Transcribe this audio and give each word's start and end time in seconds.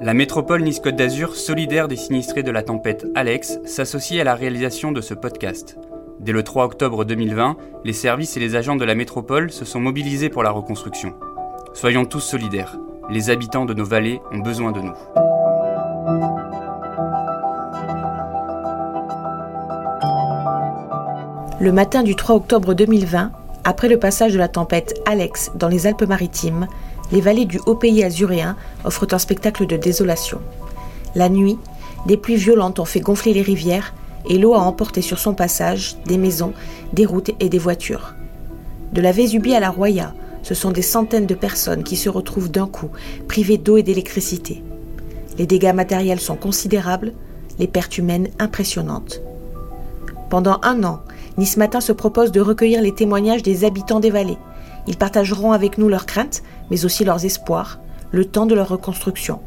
La 0.00 0.14
métropole 0.14 0.62
Nice-Côte 0.62 0.94
d'Azur, 0.94 1.34
solidaire 1.34 1.88
des 1.88 1.96
sinistrés 1.96 2.44
de 2.44 2.52
la 2.52 2.62
tempête 2.62 3.06
Alex, 3.16 3.58
s'associe 3.64 4.20
à 4.20 4.24
la 4.24 4.36
réalisation 4.36 4.92
de 4.92 5.00
ce 5.00 5.12
podcast. 5.12 5.76
Dès 6.20 6.30
le 6.30 6.44
3 6.44 6.66
octobre 6.66 7.04
2020, 7.04 7.56
les 7.84 7.92
services 7.92 8.36
et 8.36 8.40
les 8.40 8.54
agents 8.54 8.76
de 8.76 8.84
la 8.84 8.94
métropole 8.94 9.50
se 9.50 9.64
sont 9.64 9.80
mobilisés 9.80 10.28
pour 10.28 10.44
la 10.44 10.52
reconstruction. 10.52 11.14
Soyons 11.74 12.04
tous 12.04 12.20
solidaires. 12.20 12.78
Les 13.10 13.30
habitants 13.30 13.64
de 13.64 13.74
nos 13.74 13.84
vallées 13.84 14.20
ont 14.30 14.38
besoin 14.38 14.70
de 14.70 14.82
nous. 14.82 14.94
Le 21.60 21.72
matin 21.72 22.04
du 22.04 22.14
3 22.14 22.36
octobre 22.36 22.74
2020, 22.74 23.32
après 23.64 23.88
le 23.88 23.98
passage 23.98 24.32
de 24.32 24.38
la 24.38 24.48
tempête 24.48 24.94
Alex 25.06 25.50
dans 25.56 25.68
les 25.68 25.88
Alpes-Maritimes, 25.88 26.68
les 27.12 27.20
vallées 27.20 27.44
du 27.44 27.60
haut 27.66 27.74
pays 27.74 28.04
azuréen 28.04 28.56
offrent 28.84 29.06
un 29.12 29.18
spectacle 29.18 29.66
de 29.66 29.76
désolation. 29.76 30.40
La 31.14 31.28
nuit, 31.28 31.58
des 32.06 32.16
pluies 32.16 32.36
violentes 32.36 32.78
ont 32.78 32.84
fait 32.84 33.00
gonfler 33.00 33.32
les 33.32 33.42
rivières 33.42 33.94
et 34.28 34.38
l'eau 34.38 34.54
a 34.54 34.60
emporté 34.60 35.02
sur 35.02 35.18
son 35.18 35.34
passage 35.34 35.96
des 36.06 36.18
maisons, 36.18 36.52
des 36.92 37.06
routes 37.06 37.30
et 37.40 37.48
des 37.48 37.58
voitures. 37.58 38.14
De 38.92 39.00
la 39.00 39.12
Vésubie 39.12 39.54
à 39.54 39.60
la 39.60 39.70
Roya, 39.70 40.14
ce 40.42 40.54
sont 40.54 40.70
des 40.70 40.82
centaines 40.82 41.26
de 41.26 41.34
personnes 41.34 41.82
qui 41.82 41.96
se 41.96 42.08
retrouvent 42.08 42.50
d'un 42.50 42.66
coup 42.66 42.90
privées 43.26 43.58
d'eau 43.58 43.76
et 43.76 43.82
d'électricité. 43.82 44.62
Les 45.36 45.46
dégâts 45.46 45.74
matériels 45.74 46.20
sont 46.20 46.36
considérables, 46.36 47.12
les 47.58 47.66
pertes 47.66 47.98
humaines 47.98 48.28
impressionnantes. 48.38 49.20
Pendant 50.30 50.58
un 50.62 50.84
an, 50.84 51.00
Nice 51.36 51.56
Matin 51.56 51.80
se 51.80 51.92
propose 51.92 52.32
de 52.32 52.40
recueillir 52.40 52.82
les 52.82 52.94
témoignages 52.94 53.42
des 53.42 53.64
habitants 53.64 54.00
des 54.00 54.10
vallées. 54.10 54.38
Ils 54.88 54.96
partageront 54.96 55.52
avec 55.52 55.76
nous 55.76 55.90
leurs 55.90 56.06
craintes, 56.06 56.42
mais 56.70 56.86
aussi 56.86 57.04
leurs 57.04 57.26
espoirs, 57.26 57.78
le 58.10 58.24
temps 58.24 58.46
de 58.46 58.54
leur 58.54 58.70
reconstruction. 58.70 59.40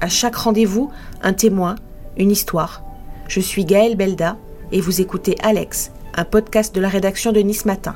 À 0.00 0.08
chaque 0.08 0.34
rendez-vous, 0.34 0.90
un 1.22 1.32
témoin, 1.32 1.76
une 2.16 2.32
histoire. 2.32 2.82
Je 3.28 3.38
suis 3.38 3.64
Gaëlle 3.64 3.96
Belda 3.96 4.36
et 4.72 4.80
vous 4.80 5.00
écoutez 5.00 5.36
Alex, 5.40 5.92
un 6.16 6.24
podcast 6.24 6.74
de 6.74 6.80
la 6.80 6.88
rédaction 6.88 7.30
de 7.30 7.38
Nice 7.38 7.64
Matin. 7.64 7.94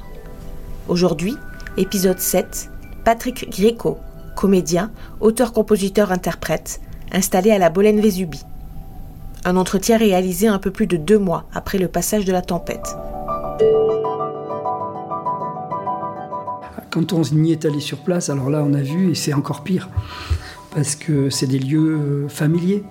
Aujourd'hui, 0.86 1.34
épisode 1.76 2.20
7, 2.20 2.70
Patrick 3.04 3.50
Gréco, 3.50 3.98
comédien, 4.36 4.92
auteur-compositeur-interprète, 5.20 6.80
installé 7.10 7.50
à 7.50 7.58
la 7.58 7.68
Bolène 7.68 8.00
Vésubie. 8.00 8.44
Un 9.44 9.56
entretien 9.56 9.96
réalisé 9.96 10.46
un 10.46 10.60
peu 10.60 10.70
plus 10.70 10.86
de 10.86 10.96
deux 10.96 11.18
mois 11.18 11.46
après 11.52 11.78
le 11.78 11.88
passage 11.88 12.24
de 12.24 12.32
la 12.32 12.42
tempête. 12.42 12.96
Quand 16.94 17.12
on 17.12 17.24
y 17.24 17.50
est 17.50 17.64
allé 17.64 17.80
sur 17.80 17.98
place, 17.98 18.30
alors 18.30 18.50
là, 18.50 18.64
on 18.64 18.72
a 18.72 18.80
vu, 18.80 19.10
et 19.10 19.16
c'est 19.16 19.34
encore 19.34 19.64
pire, 19.64 19.88
parce 20.72 20.94
que 20.94 21.28
c'est 21.28 21.48
des 21.48 21.58
lieux 21.58 21.98
euh, 21.98 22.28
familiers. 22.28 22.84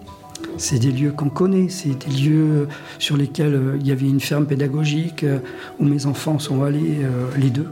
C'est 0.57 0.77
des 0.77 0.91
lieux 0.91 1.11
qu'on 1.11 1.29
connaît, 1.29 1.69
c'est 1.69 2.05
des 2.05 2.13
lieux 2.13 2.67
sur 2.99 3.15
lesquels 3.15 3.55
euh, 3.55 3.77
il 3.79 3.87
y 3.87 3.93
avait 3.93 4.09
une 4.09 4.19
ferme 4.19 4.45
pédagogique 4.45 5.23
euh, 5.23 5.39
où 5.79 5.85
mes 5.85 6.05
enfants 6.05 6.37
sont 6.37 6.63
allés, 6.63 6.97
les 7.37 7.49
deux, 7.49 7.69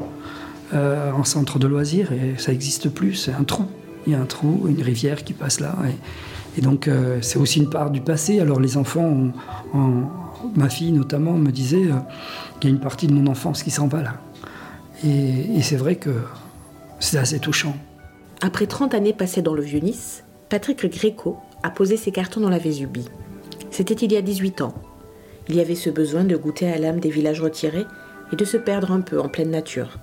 en 0.74 1.26
centre 1.26 1.60
de 1.60 1.68
loisirs, 1.68 2.14
et 2.14 2.36
ça 2.38 2.54
n'existe 2.54 2.88
plus, 2.88 3.14
c'est 3.16 3.34
un 3.34 3.44
trou. 3.44 3.66
Il 4.08 4.14
y 4.14 4.16
a 4.16 4.22
un 4.22 4.26
trou, 4.26 4.68
une 4.70 4.82
rivière 4.82 5.26
qui 5.26 5.34
passe 5.34 5.60
là. 5.60 5.76
Et, 6.58 6.62
donc, 6.62 6.90
c'est 7.20 7.40
aussi 7.40 7.60
une 7.60 7.70
part 7.70 7.92
du 7.92 8.00
passé. 8.00 8.40
Alors, 8.40 8.62
les 8.62 8.78
enfants, 8.78 9.34
ma 10.56 10.70
fille 10.70 10.94
notamment, 10.94 11.34
me 11.34 11.52
disait 11.52 11.90
qu'il 12.62 12.70
y 12.70 12.74
a 12.74 12.76
une 12.76 12.82
partie 12.82 13.08
de 13.08 13.14
mon 13.14 13.30
enfance 13.30 13.64
qui 13.64 13.70
s'en 13.70 13.88
va 13.88 14.02
là. 14.02 14.14
Et, 15.04 15.62
c'est 15.62 15.78
vrai 15.78 15.96
que 15.96 16.12
c'est 17.00 17.18
assez 17.18 17.40
touchant. 17.40 17.76
Après 18.42 18.68
30 18.68 18.94
années 18.94 19.14
passées 19.14 19.42
dans 19.42 19.54
le 19.54 19.62
Vieux-Nice, 19.62 20.24
Patrick 20.50 20.86
Gréco 20.86 21.38
a 21.64 21.70
posé 21.70 21.98
ses 21.98 22.12
cartons 22.12 22.42
dans 22.42 22.50
la 22.50 22.58
Vésubie. 22.58 23.10
C'était 23.72 23.94
il 23.94 24.12
y 24.12 24.18
a 24.18 24.22
18 24.22 24.62
ans. 24.62 24.74
Il 25.50 25.56
y 25.56 25.62
avait 25.62 25.76
ce 25.76 25.90
besoin 25.90 26.24
de 26.24 26.36
goûter 26.36 26.72
à 26.72 26.78
l'âme 26.78 27.00
des 27.00 27.10
villages 27.10 27.42
retirés 27.42 27.86
et 28.32 28.36
de 28.36 28.46
se 28.46 28.58
perdre 28.58 28.92
un 28.92 29.02
peu 29.02 29.20
en 29.20 29.30
pleine 29.30 29.52
nature. 29.52 29.98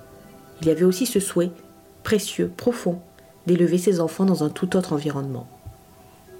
Il 0.61 0.67
y 0.67 0.71
avait 0.71 0.85
aussi 0.85 1.07
ce 1.07 1.21
souhait, 1.21 1.53
précieux, 2.03 2.51
profond, 2.57 3.01
d'élever 3.47 3.79
ses 3.79 4.01
enfants 4.01 4.25
dans 4.25 4.43
un 4.43 4.51
tout 4.51 4.77
autre 4.77 4.93
environnement. 4.93 5.47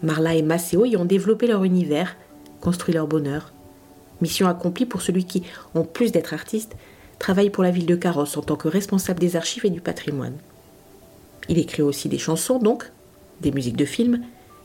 Marla 0.03 0.35
et 0.35 0.43
Maceo 0.43 0.85
y 0.85 0.97
ont 0.97 1.05
développé 1.05 1.47
leur 1.47 1.65
univers, 1.65 2.17
construit 2.61 2.95
leur 2.95 3.07
bonheur. 3.07 3.53
Mission 4.21 4.49
accomplie 4.49 4.87
pour 4.87 5.03
celui 5.03 5.25
qui, 5.25 5.45
en 5.75 5.85
plus 5.85 6.13
d'être 6.13 6.35
artiste, 6.35 6.77
travaille 7.19 7.51
pour 7.51 7.65
la 7.65 7.71
ville 7.71 7.87
de 7.87 7.97
Carrosse 7.97 8.37
en 8.37 8.43
tant 8.43 8.57
que 8.57 8.69
responsable 8.69 9.21
des 9.21 9.37
archives 9.37 9.67
et 9.67 9.71
du 9.71 9.81
patrimoine. 9.81 10.37
Il 11.49 11.59
écrit 11.59 11.83
aussi 11.83 12.09
des 12.09 12.19
chansons, 12.19 12.59
donc, 12.59 12.91
des 13.41 13.53
musiques 13.53 13.77
de 13.77 13.85
films. 13.85 14.23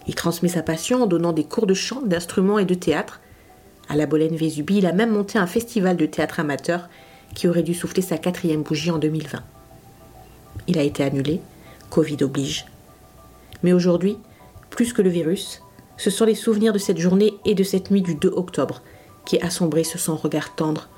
Il 0.08 0.16
transmet 0.16 0.50
sa 0.50 0.62
passion 0.62 1.04
en 1.04 1.08
donnant 1.08 1.34
des 1.34 1.46
cours 1.46 1.66
de 1.66 1.74
chant, 1.74 2.02
d'instruments 2.02 2.60
et 2.60 2.66
de 2.66 2.74
théâtre. 2.74 3.22
À 3.90 3.96
la 3.96 4.06
Bolène 4.06 4.36
Vésubie, 4.36 4.78
il 4.78 4.86
a 4.86 4.94
même 4.94 5.12
monté 5.12 5.38
un 5.38 5.48
festival 5.48 5.98
de 5.98 6.06
théâtre 6.06 6.40
amateur 6.40 6.90
qui 7.34 7.48
aurait 7.48 7.64
dû 7.64 7.74
souffler 7.74 8.02
sa 8.02 8.18
quatrième 8.18 8.64
bougie 8.64 8.92
en 8.92 9.00
2020. 9.00 9.40
Il 10.68 10.78
a 10.78 10.84
été 10.84 11.04
annulé, 11.04 11.42
Covid 11.90 12.18
oblige. 12.22 12.66
Mais 13.64 13.74
aujourd'hui, 13.74 14.18
plus 14.70 14.94
que 14.94 15.02
le 15.02 15.10
virus, 15.10 15.62
ce 15.98 16.10
sont 16.10 16.26
les 16.26 16.36
souvenirs 16.36 16.74
de 16.74 16.80
cette 16.80 16.98
journée 16.98 17.34
et 17.46 17.56
de 17.56 17.64
cette 17.64 17.92
nuit 17.92 18.02
du 18.02 18.16
2 18.16 18.30
octobre 18.36 18.82
qui 19.26 19.40
assombrissent 19.40 19.98
son 19.98 20.16
regard 20.16 20.56
tendre 20.56 20.90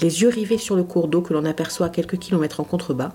les 0.00 0.22
yeux 0.22 0.28
rivés 0.28 0.58
sur 0.58 0.76
le 0.76 0.84
cours 0.84 1.08
d'eau 1.08 1.22
que 1.22 1.32
l'on 1.32 1.44
aperçoit 1.44 1.86
à 1.86 1.90
quelques 1.90 2.18
kilomètres 2.18 2.60
en 2.60 2.64
contrebas, 2.64 3.12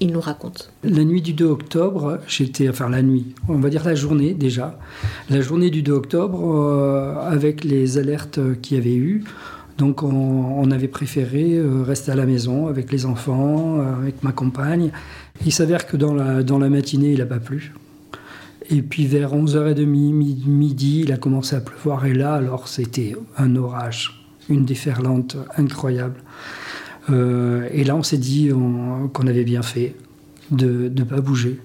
il 0.00 0.12
nous 0.12 0.20
raconte. 0.20 0.72
La 0.82 1.04
nuit 1.04 1.22
du 1.22 1.32
2 1.32 1.44
octobre, 1.44 2.18
j'étais, 2.26 2.68
enfin 2.68 2.88
la 2.88 3.02
nuit, 3.02 3.34
on 3.48 3.58
va 3.58 3.70
dire 3.70 3.84
la 3.84 3.94
journée 3.94 4.34
déjà, 4.34 4.78
la 5.30 5.40
journée 5.40 5.70
du 5.70 5.82
2 5.82 5.92
octobre, 5.92 6.40
euh, 6.44 7.14
avec 7.28 7.62
les 7.62 7.98
alertes 7.98 8.40
qu'il 8.62 8.76
y 8.76 8.80
avait 8.80 8.96
eu, 8.96 9.24
donc 9.78 10.02
on, 10.02 10.70
avait 10.70 10.88
préféré 10.88 11.54
euh, 11.54 11.82
rester 11.82 12.12
à 12.12 12.14
la 12.14 12.26
maison 12.26 12.66
avec 12.66 12.92
les 12.92 13.06
enfants, 13.06 13.78
euh, 13.78 13.96
avec 13.96 14.22
ma 14.22 14.32
compagne. 14.32 14.90
Il 15.44 15.52
s'avère 15.52 15.86
que 15.86 15.96
dans 15.96 16.14
la, 16.14 16.42
dans 16.42 16.58
la 16.58 16.68
matinée, 16.68 17.12
il 17.12 17.18
n'a 17.18 17.26
pas 17.26 17.40
plu. 17.40 17.72
Et 18.70 18.82
puis 18.82 19.06
vers 19.06 19.34
11h30, 19.34 19.84
midi, 19.84 21.00
il 21.04 21.12
a 21.12 21.16
commencé 21.16 21.56
à 21.56 21.60
pleuvoir. 21.60 22.06
Et 22.06 22.14
là, 22.14 22.34
alors 22.34 22.68
c'était 22.68 23.14
un 23.36 23.56
orage 23.56 24.21
une 24.48 24.64
déferlante 24.64 25.36
incroyable. 25.56 26.22
Euh, 27.10 27.68
et 27.72 27.84
là, 27.84 27.96
on 27.96 28.02
s'est 28.02 28.18
dit 28.18 28.50
qu'on 29.12 29.26
avait 29.26 29.44
bien 29.44 29.62
fait 29.62 29.94
de 30.50 30.90
ne 30.94 31.04
pas 31.04 31.20
bouger. 31.20 31.58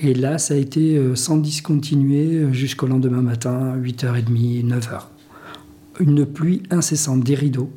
Et 0.00 0.14
là, 0.14 0.38
ça 0.38 0.54
a 0.54 0.56
été 0.56 0.96
euh, 0.96 1.14
sans 1.14 1.36
discontinuer 1.36 2.52
jusqu'au 2.52 2.86
lendemain 2.86 3.22
matin, 3.22 3.76
8h30, 3.76 4.66
9h. 4.66 5.02
Une 6.00 6.24
pluie 6.24 6.62
incessante, 6.70 7.22
des 7.22 7.34
rideaux. 7.34 7.70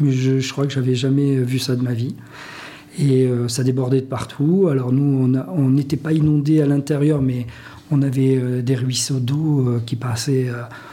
Je, 0.00 0.48
crois 0.52 0.66
que 0.66 0.72
j'avais 0.72 0.94
jamais 0.94 1.36
vu 1.36 1.58
ça 1.58 1.74
de 1.74 1.82
ma 1.82 1.92
vie. 1.92 2.14
Et 3.00 3.26
euh, 3.26 3.48
ça 3.48 3.64
débordait 3.64 4.00
de 4.00 4.06
partout. 4.06 4.68
Alors 4.70 4.92
nous, 4.92 5.32
on 5.48 5.68
n'était 5.70 5.96
pas 5.96 6.12
inondés 6.12 6.60
à 6.60 6.66
l'intérieur, 6.66 7.20
mais 7.20 7.46
on 7.90 8.02
avait 8.02 8.62
des 8.62 8.74
ruisseaux 8.74 9.18
d'eau 9.18 9.80
qui 9.86 9.96
passaient 9.96 10.48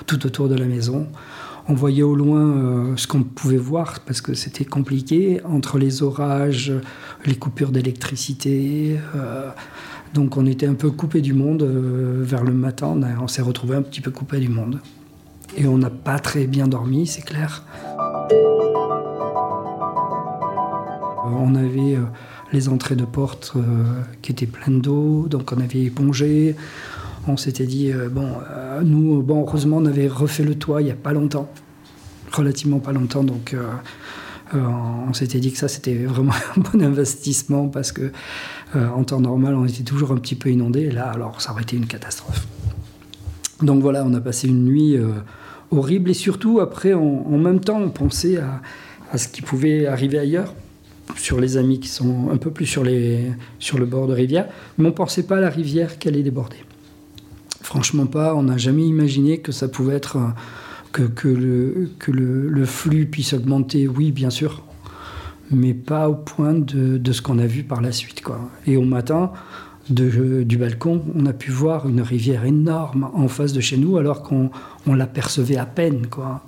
tout 0.08 0.26
autour 0.26 0.48
de 0.48 0.56
la 0.56 0.66
maison. 0.66 1.08
On 1.68 1.74
voyait 1.74 2.04
au 2.04 2.14
loin 2.14 2.42
euh, 2.42 2.94
ce 2.96 3.08
qu'on 3.08 3.24
pouvait 3.24 3.58
voir 3.58 4.02
parce 4.02 4.22
que 4.22 4.36
c'était 4.36 4.66
compliqué 4.66 5.42
entre 5.46 5.80
les 5.80 6.04
orages, 6.04 6.72
les 7.26 7.36
coupures 7.36 7.72
d'électricité. 7.72 9.00
Euh, 9.16 9.50
donc 10.14 10.38
on 10.38 10.46
était 10.46 10.68
un 10.68 10.76
peu 10.76 10.92
coupé 10.92 11.22
du 11.22 11.34
monde 11.34 11.64
euh, 11.64 12.22
vers 12.24 12.44
le 12.44 12.52
matin. 12.52 13.00
On, 13.20 13.28
s'est 13.28 13.42
retrouvé 13.42 13.76
un 13.76 13.82
petit 13.82 14.02
peu 14.02 14.12
coupé 14.12 14.40
du 14.40 14.48
monde. 14.48 14.80
Et 15.58 15.66
on 15.66 15.80
n'a 15.80 15.90
pas 15.90 16.20
très 16.20 16.46
bien 16.46 16.68
dormi, 16.68 17.08
c'est 17.08 17.24
clair. 17.24 17.64
On 21.28 21.56
avait 21.56 21.98
les 22.54 22.70
entrées 22.70 22.96
de 22.96 23.06
porte 23.06 23.54
qui 24.22 24.32
étaient 24.32 24.46
pleines 24.46 24.82
d'eau, 24.82 25.28
donc 25.28 25.52
on 25.52 25.60
avait 25.60 25.82
épongé 25.82 26.56
on 27.28 27.38
s'était 27.38 27.66
dit, 27.66 27.92
euh, 27.92 28.10
bon, 28.10 28.30
euh, 28.52 28.82
nous, 28.82 29.22
bon, 29.22 29.42
heureusement, 29.42 29.78
on 29.78 29.86
avait 29.86 30.08
refait 30.08 30.44
le 30.44 30.56
toit 30.56 30.82
il 30.82 30.86
n'y 30.86 30.92
a 30.92 30.96
pas 30.96 31.14
longtemps, 31.14 31.50
relativement 32.32 32.80
pas 32.80 32.92
longtemps, 32.92 33.24
donc 33.24 33.54
euh, 33.54 34.58
on 35.08 35.14
s'était 35.14 35.40
dit 35.40 35.52
que 35.52 35.58
ça, 35.58 35.68
c'était 35.68 35.96
vraiment 35.96 36.34
un 36.56 36.62
bon 36.62 36.84
investissement 36.84 37.68
parce 37.68 37.92
que 37.92 38.12
en 38.74 39.06
temps 39.06 39.22
normal, 39.22 39.56
on 39.56 39.66
était 39.66 39.84
toujours 39.84 40.12
un 40.12 40.18
petit 40.18 40.36
peu 40.36 40.50
inondé, 40.50 40.92
là, 40.92 41.08
alors, 41.08 41.42
ça 41.42 41.52
aurait 41.52 41.64
été 41.64 41.78
une 41.78 41.88
catastrophe. 41.88 42.46
Donc 43.62 43.82
voilà, 43.82 44.04
on 44.06 44.14
a 44.14 44.20
passé 44.20 44.50
une 44.50 44.66
nuit 44.66 44.98
horrible, 45.72 46.10
et 46.10 46.14
surtout, 46.14 46.60
après, 46.60 46.94
en 46.94 47.38
même 47.38 47.62
temps, 47.62 47.82
on 47.82 47.90
pensait 47.90 48.38
à, 48.38 49.18
ce 49.18 49.30
qui 49.30 49.42
pouvait 49.42 49.88
arriver 49.88 50.20
ailleurs 50.20 50.54
sur 51.16 51.40
les 51.40 51.56
amis 51.56 51.80
qui 51.80 51.88
sont 51.88 52.30
un 52.32 52.36
peu 52.36 52.52
plus 52.52 52.66
sur, 52.66 52.84
sur 53.60 53.78
le 53.78 53.86
bord 53.86 54.08
de 54.08 54.14
rivière, 54.14 54.48
mais 54.78 54.86
on 54.86 54.90
ne 54.90 54.94
pensait 54.94 55.24
pas 55.24 55.38
à 55.38 55.42
la 55.42 55.50
rivière 55.50 55.98
qui 55.98 56.10
allait 56.10 56.24
déborder. 56.24 56.58
Franchement 57.66 58.06
pas, 58.06 58.36
on 58.36 58.44
n'a 58.44 58.58
jamais 58.58 58.86
imaginé 58.86 59.40
que 59.40 59.52
ça 59.52 59.68
pouvait 59.68 59.96
être 59.96 60.20
que, 60.92 61.02
que, 61.02 61.28
le, 61.28 61.90
que 61.98 62.12
le, 62.12 62.66
flux 62.66 63.08
puisse 63.08 63.34
augmenter, 63.34 63.88
oui 63.88 64.12
bien 64.12 64.30
sûr, 64.30 64.62
mais 65.50 65.74
pas 65.74 66.08
au 66.08 66.14
point 66.14 66.54
de, 66.54 67.00
de 67.00 67.12
ce 67.12 67.24
qu'on 67.24 67.40
a 67.40 67.48
vu 67.48 67.64
par 67.64 67.82
la 67.82 67.92
suite. 67.92 68.22
Quoi. 68.22 68.40
Et 68.68 68.78
au 68.78 68.84
matin, 68.84 69.32
du 69.90 70.58
balcon, 70.60 71.02
on 71.16 71.26
a 71.26 71.34
pu 71.34 71.50
voir 71.50 71.90
une 71.90 72.02
rivière 72.02 72.46
énorme 72.46 73.10
en 73.16 73.28
face 73.28 73.52
de 73.52 73.62
chez 73.62 73.78
nous, 73.78 73.98
alors 73.98 74.22
qu'on 74.22 74.52
l'apercevait 74.86 75.58
à 75.58 75.66
peine. 75.66 76.06
Quoi. 76.06 76.44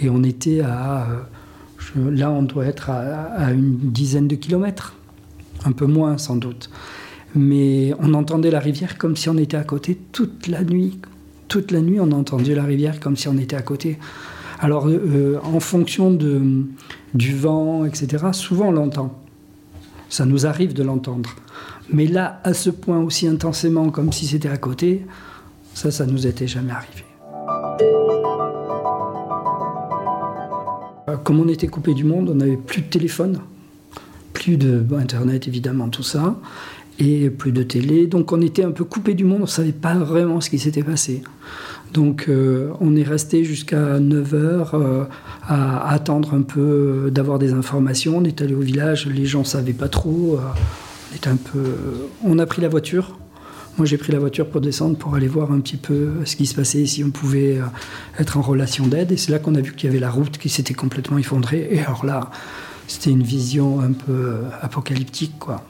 Et 0.00 0.10
on 0.10 0.22
était 0.22 0.60
à. 0.60 1.08
là, 1.96 2.30
on 2.30 2.44
doit 2.44 2.66
être 2.66 2.90
à, 2.90 3.50
une 3.50 3.78
dizaine 3.78 4.28
de 4.28 4.36
kilomètres, 4.36 4.94
un 5.64 5.72
peu 5.72 5.86
moins 5.86 6.18
sans 6.18 6.36
doute. 6.36 6.70
Mais 7.34 7.94
on 7.98 8.14
entendait 8.14 8.50
la 8.50 8.60
rivière 8.60 8.98
comme 8.98 9.16
si 9.16 9.28
on 9.28 9.38
était 9.38 9.56
à 9.56 9.64
côté 9.64 9.98
toute 10.12 10.48
la 10.48 10.62
nuit. 10.62 10.98
Toute 11.48 11.70
la 11.70 11.80
nuit, 11.80 12.00
on 12.00 12.12
a 12.12 12.14
entendu 12.14 12.54
la 12.54 12.64
rivière 12.64 13.00
comme 13.00 13.16
si 13.16 13.28
on 13.28 13.36
était 13.36 13.56
à 13.56 13.62
côté. 13.62 13.98
Alors, 14.58 14.86
euh, 14.86 15.38
en 15.42 15.60
fonction 15.60 16.12
de, 16.12 16.40
du 17.14 17.36
vent, 17.36 17.84
etc., 17.84 18.26
souvent 18.32 18.68
on 18.68 18.72
l'entend. 18.72 19.18
Ça 20.08 20.24
nous 20.24 20.46
arrive 20.46 20.72
de 20.72 20.82
l'entendre. 20.82 21.34
Mais 21.92 22.06
là, 22.06 22.40
à 22.44 22.54
ce 22.54 22.70
point 22.70 23.00
aussi 23.00 23.26
intensément, 23.26 23.90
comme 23.90 24.12
si 24.12 24.26
c'était 24.26 24.48
à 24.48 24.56
côté, 24.56 25.04
ça, 25.74 25.90
ça 25.90 26.06
nous 26.06 26.26
était 26.26 26.46
jamais 26.46 26.72
arrivé. 26.72 27.04
Euh, 31.08 31.16
comme 31.16 31.40
on 31.40 31.48
était 31.48 31.66
coupé 31.66 31.94
du 31.94 32.04
monde, 32.04 32.30
on 32.30 32.34
n'avait 32.34 32.56
plus 32.56 32.82
de 32.82 32.86
téléphone, 32.86 33.40
plus 34.32 34.56
de 34.56 34.84
Internet 34.96 35.48
évidemment, 35.48 35.88
tout 35.88 36.02
ça, 36.02 36.36
et 36.98 37.30
plus 37.30 37.52
de 37.52 37.62
télé. 37.62 38.06
Donc 38.06 38.32
on 38.32 38.40
était 38.40 38.64
un 38.64 38.70
peu 38.70 38.84
coupé 38.84 39.14
du 39.14 39.24
monde, 39.24 39.38
on 39.38 39.42
ne 39.42 39.46
savait 39.46 39.72
pas 39.72 39.94
vraiment 39.94 40.40
ce 40.40 40.50
qui 40.50 40.58
s'était 40.58 40.82
passé. 40.82 41.22
Donc 41.92 42.26
euh, 42.28 42.70
on 42.80 42.96
est 42.96 43.02
resté 43.02 43.44
jusqu'à 43.44 43.98
9 43.98 44.34
heures 44.34 44.74
euh, 44.74 45.04
à, 45.42 45.90
attendre 45.90 46.34
un 46.34 46.42
peu 46.42 47.10
d'avoir 47.12 47.38
des 47.38 47.52
informations. 47.52 48.18
On 48.18 48.24
est 48.24 48.40
allé 48.40 48.54
au 48.54 48.60
village, 48.60 49.06
les 49.06 49.26
gens 49.26 49.40
ne 49.40 49.44
savaient 49.44 49.72
pas 49.72 49.88
trop. 49.88 50.38
on, 50.38 51.28
un 51.28 51.36
peu... 51.36 51.74
on 52.24 52.38
a 52.38 52.46
pris 52.46 52.62
la 52.62 52.68
voiture, 52.68 53.18
moi, 53.78 53.86
j'ai 53.86 53.96
pris 53.96 54.12
la 54.12 54.18
voiture 54.18 54.48
pour 54.48 54.60
descendre 54.60 54.98
pour 54.98 55.14
aller 55.14 55.28
voir 55.28 55.50
un 55.50 55.60
petit 55.60 55.78
peu 55.78 56.10
ce 56.26 56.36
qui 56.36 56.44
se 56.44 56.54
passait, 56.54 56.84
si 56.84 57.02
on 57.04 57.10
pouvait 57.10 57.58
euh, 57.58 57.64
être 58.18 58.36
en 58.36 58.42
relation 58.42 58.86
d'aide. 58.86 59.12
Et 59.12 59.16
c'est 59.16 59.32
là 59.32 59.38
qu'on 59.38 59.54
a 59.54 59.60
vu 59.60 59.74
qu'il 59.74 59.88
y 59.88 59.90
avait 59.90 60.00
la 60.00 60.10
route 60.10 60.36
qui 60.36 60.50
s'était 60.50 60.74
complètement 60.74 61.16
effondrée. 61.16 61.68
Et 61.70 61.80
alors 61.80 62.04
là, 62.04 62.30
c'était 62.86 63.10
une 63.10 63.22
vision 63.22 63.80
un 63.80 63.92
peu 63.92 64.12
euh, 64.12 64.42
apocalyptique, 64.60 65.38
quoi. 65.38 65.64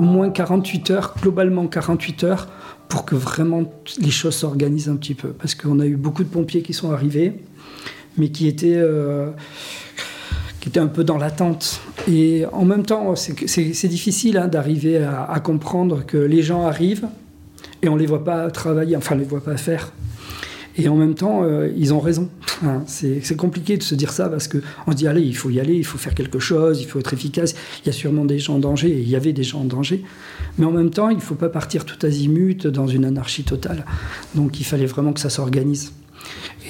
Au 0.00 0.02
moins 0.02 0.30
48 0.30 0.90
heures, 0.92 1.14
globalement 1.20 1.66
48 1.66 2.24
heures, 2.24 2.48
pour 2.88 3.04
que 3.04 3.14
vraiment 3.14 3.64
les 3.98 4.10
choses 4.10 4.34
s'organisent 4.34 4.88
un 4.88 4.96
petit 4.96 5.12
peu. 5.12 5.28
Parce 5.28 5.54
qu'on 5.54 5.78
a 5.78 5.84
eu 5.84 5.96
beaucoup 5.96 6.24
de 6.24 6.30
pompiers 6.30 6.62
qui 6.62 6.72
sont 6.72 6.90
arrivés, 6.90 7.34
mais 8.16 8.30
qui 8.30 8.48
étaient... 8.48 8.78
Euh, 8.78 9.30
un 10.76 10.86
peu 10.86 11.04
dans 11.04 11.18
l'attente. 11.18 11.80
Et 12.08 12.44
en 12.52 12.64
même 12.64 12.84
temps, 12.84 13.14
c'est 13.16 13.88
difficile 13.88 14.38
hein, 14.38 14.48
d'arriver 14.48 14.98
à, 14.98 15.40
comprendre 15.40 16.04
que 16.06 16.16
les 16.16 16.42
gens 16.42 16.66
arrivent 16.66 17.08
et 17.82 17.88
on 17.88 17.96
ne 17.96 18.00
les 18.00 18.06
voit 18.06 18.24
pas 18.24 18.50
travailler, 18.50 18.96
enfin, 18.96 19.14
on 19.14 19.18
ne 19.18 19.22
les 19.22 19.28
voit 19.28 19.42
pas 19.42 19.56
faire. 19.56 19.92
Et 20.76 20.88
en 20.88 20.96
même 20.96 21.14
temps, 21.14 21.42
euh, 21.42 21.70
ils 21.76 21.92
ont 21.92 22.00
raison. 22.00 22.28
c'est 22.86 23.36
compliqué 23.36 23.76
de 23.76 23.82
se 23.82 23.94
dire 23.94 24.12
ça 24.12 24.28
parce 24.28 24.48
qu'on 24.48 24.92
se 24.92 24.96
dit, 24.96 25.06
allez, 25.06 25.22
il 25.22 25.36
faut 25.36 25.50
y 25.50 25.60
aller, 25.60 25.74
il 25.74 25.84
faut 25.84 25.98
faire 25.98 26.14
quelque 26.14 26.38
chose, 26.38 26.80
il 26.80 26.86
faut 26.86 26.98
être 26.98 27.12
efficace. 27.12 27.54
Il 27.82 27.86
y 27.86 27.88
a 27.90 27.92
sûrement 27.92 28.24
des 28.24 28.38
gens 28.38 28.56
en 28.56 28.58
danger, 28.58 28.90
et 28.90 29.00
il 29.00 29.08
y 29.08 29.16
avait 29.16 29.32
des 29.32 29.42
gens 29.42 29.60
en 29.60 29.64
danger. 29.64 30.04
Mais 30.58 30.66
en 30.66 30.72
même 30.72 30.90
temps, 30.90 31.10
il 31.10 31.16
ne 31.16 31.22
faut 31.22 31.34
pas 31.34 31.48
partir 31.48 31.84
tout 31.84 32.04
azimut 32.04 32.66
dans 32.66 32.86
une 32.86 33.04
anarchie 33.04 33.44
totale. 33.44 33.84
Donc 34.34 34.60
il 34.60 34.64
fallait 34.64 34.86
vraiment 34.86 35.12
que 35.12 35.20
ça 35.20 35.30
s'organise. 35.30 35.92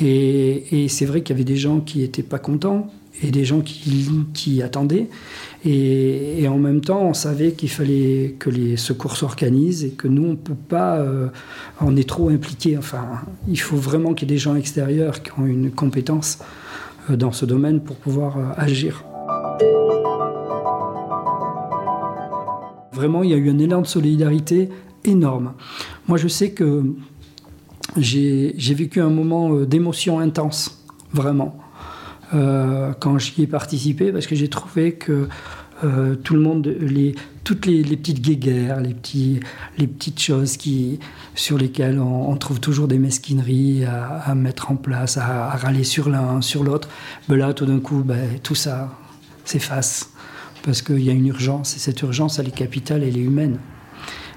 Et, 0.01 0.85
et 0.85 0.89
c'est 0.89 1.05
vrai 1.05 1.23
qu'il 1.23 1.35
y 1.35 1.39
avait 1.39 1.45
des 1.45 1.57
gens 1.57 1.81
qui 1.81 1.99
n'étaient 1.99 2.23
pas 2.23 2.39
contents, 2.39 2.91
et 3.23 3.31
des 3.31 3.45
gens 3.45 3.61
qui, 3.61 4.63
attendaient. 4.63 5.09
Et, 5.65 6.47
en 6.49 6.59
même 6.59 6.81
temps, 6.81 7.03
on 7.03 7.15
savait 7.15 7.53
qu'il 7.53 7.69
fallait 7.69 8.37
que 8.39 8.51
les 8.51 8.77
secours 8.77 9.17
s'organisent 9.17 9.85
et 9.85 9.91
que 9.91 10.09
nous, 10.09 10.25
on 10.25 10.31
ne 10.31 10.37
peut 10.37 10.55
pas, 10.55 10.97
euh, 10.97 11.29
on 11.81 11.97
est 11.97 12.09
trop 12.09 12.31
impliqués. 12.31 12.79
Enfin, 12.79 13.21
il 13.49 13.61
faut 13.61 13.77
vraiment 13.77 14.15
qu'il 14.15 14.29
y 14.29 14.33
ait 14.33 14.37
des 14.37 14.41
gens 14.41 14.57
extérieurs 14.57 15.23
qui 15.23 15.31
ont 15.39 15.47
une 15.47 15.71
compétence 15.71 16.39
euh, 17.11 17.17
dans 17.17 17.33
ce 17.33 17.45
domaine 17.45 17.81
pour 17.81 17.97
pouvoir 17.97 18.39
euh, 18.39 18.43
agir. 18.57 19.05
Vraiment, 22.93 23.23
il 23.23 23.31
y 23.31 23.35
a 23.35 23.37
eu 23.37 23.51
un 23.51 23.59
élan 23.59 23.83
de 23.83 23.87
solidarité 23.87 24.69
énorme. 25.05 25.53
Moi, 26.09 26.19
je 26.19 26.29
sais 26.29 26.51
que 26.51 26.85
j'ai 27.97 28.75
vécu 28.75 29.01
un 29.01 29.09
moment 29.09 29.55
d'émotion 29.61 30.21
intense, 30.21 30.85
vraiment. 31.13 31.60
Euh, 32.33 32.93
quand 33.01 33.19
j'y 33.19 33.43
ai 33.43 33.47
participé 33.47 34.13
parce 34.13 34.29
que 34.29 34.37
j'ai 34.37 34.49
trouvé 34.49 34.93
que 34.93 35.29
euh, 35.83 36.15
tout 36.15 36.35
le 36.35 36.41
monde, 36.41 36.73
toutes 37.43 37.67
les, 37.67 37.83
petites 37.83 38.21
guéguerres, 38.21 38.81
les, 38.81 38.95
petites 38.95 40.21
choses 40.21 40.57
qui, 40.57 41.01
sur 41.35 41.59
lesquelles 41.59 41.99
on, 41.99 42.37
trouve 42.37 42.61
toujours 42.61 42.87
des 42.87 42.99
mesquineries 42.99 43.85
à, 43.85 44.35
mettre 44.35 44.71
en 44.71 44.77
place, 44.77 45.17
à, 45.17 45.51
râler 45.57 45.85
sur 45.85 46.09
l'un, 46.09 46.41
sur 46.43 46.63
l'autre, 46.63 46.89
ben 47.29 47.37
là, 47.37 47.53
tout 47.55 47.67
d'un 47.67 47.81
coup, 47.81 48.03
ben, 48.05 48.39
tout 48.43 48.55
ça 48.55 48.95
s'efface 49.45 50.11
parce 50.63 50.83
qu'il 50.83 51.01
y 51.01 51.09
a 51.09 51.15
une 51.15 51.27
urgence 51.27 51.75
et 51.75 51.79
cette 51.79 52.03
urgence, 52.03 52.39
elle 52.39 52.49
est 52.49 52.55
capitale, 52.55 53.03
elle 53.03 53.17
est 53.17 53.23
humaine. 53.23 53.59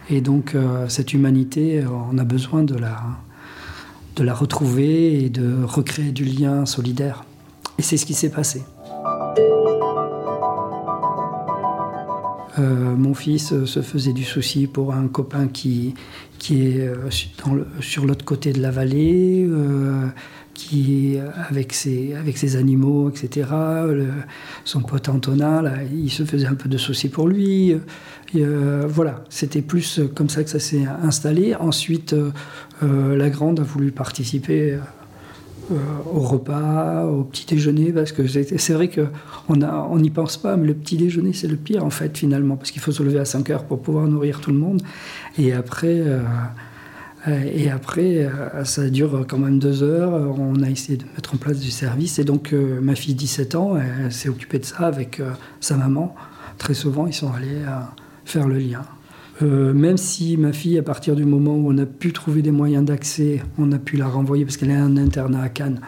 Et 0.10 0.22
donc, 0.22 0.56
euh, 0.56 0.88
cette 0.88 1.13
humanité, 1.13 1.84
on 1.86 2.18
a 2.18 2.24
besoin 2.24 2.63
de 2.63 2.75
la 2.75 4.34
retrouver 4.34 5.25
et 5.25 5.30
de 5.30 5.62
recréer 5.63 6.13
du 6.13 6.24
lien 6.24 6.66
solidaire. 6.66 7.25
Et 7.78 7.81
c'est 7.81 7.98
ce 7.98 8.06
qui 8.06 8.14
s'est 8.14 8.30
passé. 8.30 8.64
Euh, 12.60 12.96
mon 12.96 13.14
fils 13.14 13.52
euh, 13.52 13.66
se 13.66 13.81
faisait 13.81 14.14
du 14.14 14.24
souci 14.24 14.68
pour 14.68 14.94
un 14.94 15.08
copain 15.08 15.48
qui, 15.48 15.96
qui 16.38 16.68
est 16.68 16.88
euh, 16.88 17.10
sur 17.80 18.06
l'autre 18.06 18.25
côté 18.25 18.54
de 18.54 18.62
la 18.62 18.70
vallée, 18.70 19.50
qui 20.54 21.18
avec 21.50 21.74
ses, 21.74 22.14
avec 22.14 22.38
ses 22.38 22.58
animaux, 22.58 23.10
etc. 23.10 23.48
son 24.66 24.81
pote 24.81 25.10
Antonin, 25.10 25.64
là, 25.64 25.78
il 25.92 26.12
se 26.12 26.24
faisait 26.24 26.46
un 26.46 26.54
peu 26.54 26.70
de 26.70 26.78
souci 26.78 27.10
pour 27.10 27.28
lui. 27.28 27.75
voilà, 28.36 29.24
c'était 29.30 29.64
plus 29.64 30.00
comme 30.14 30.30
ça 30.30 30.44
que 30.44 30.50
ça 30.52 30.60
s'est 30.60 30.86
installé. 31.02 31.56
Ensuite, 31.56 32.16
la 32.81 33.30
grande 33.31 33.62
a 33.62 33.64
voulu 33.64 33.92
participer 33.92 34.78
euh, 35.71 35.75
au 36.13 36.19
repas, 36.19 37.06
au 37.06 37.24
petit 37.24 37.45
déjeuner, 37.45 37.92
parce 37.92 38.12
que 38.12 38.27
c'est 38.27 38.74
vrai 38.74 38.89
qu'on 38.89 39.98
n'y 39.98 40.10
pense 40.10 40.38
pas, 40.38 40.57
mais 40.57 40.68
le 40.68 40.74
petit 40.74 40.98
déjeuner, 40.98 41.31
c'est 41.33 41.48
le 41.48 41.56
pire 41.56 41.86
en 41.86 41.89
fait 41.89 42.18
finalement, 42.18 42.57
parce 42.57 42.71
qu'il 42.71 42.81
faut 42.81 42.92
se 42.92 43.01
lever 43.01 43.19
à 43.19 43.25
5 43.25 43.50
heures 43.50 43.63
pour 43.63 43.81
pouvoir 43.81 44.07
nourrir 44.07 44.41
tout 44.41 44.51
le 44.51 44.58
monde. 44.58 44.82
Et 45.38 45.53
après, 45.53 46.00
euh, 46.00 46.20
et 47.27 47.70
après 47.70 48.25
euh, 48.25 48.65
ça 48.65 48.89
dure 48.89 49.25
quand 49.27 49.38
même 49.38 49.60
deux 49.60 49.84
heures. 49.84 50.12
On 50.38 50.62
a 50.62 50.70
essayé 50.70 50.98
de 50.98 51.05
mettre 51.15 51.34
en 51.34 51.38
place 51.38 51.60
du 51.60 51.72
service. 51.72 52.20
Et 52.20 52.25
donc, 52.25 52.53
ma 52.53 52.96
fille, 52.96 53.15
17 53.15 53.55
ans, 53.55 53.77
elle, 53.77 54.12
s'est 54.12 54.29
occupée 54.29 54.60
de 54.60 54.65
ça 54.65 54.79
avec 54.79 55.22
sa 55.62 55.77
maman. 55.77 56.13
Très 56.58 56.74
souvent, 56.74 57.08
ils 57.08 57.13
sont 57.13 57.32
allés 57.32 57.62
faire 58.25 58.48
le 58.48 58.58
lien. 58.58 58.82
Euh, 59.42 59.74
même 59.74 59.98
si 59.98 60.38
ma 60.38 60.54
fille, 60.54 60.78
à 60.78 60.84
partir 60.84 61.16
du 61.16 61.25
moment 61.25 61.56
où 61.56 61.72
on 61.72 61.78
a 61.80 61.86
pu 61.86 62.13
trouver 62.13 62.42
des 62.42 62.52
moyens 62.52 62.86
d'accès, 62.86 63.42
on 63.58 63.72
a 63.72 63.80
pu 63.80 63.98
la 63.98 64.08
renvoyer 64.08 64.46
parce 64.46 64.58
qu'elle 64.58 64.70
est 64.70 64.75
un 64.75 64.96
internat 64.98 65.42
à 65.42 65.50
Cannes. 65.50 65.82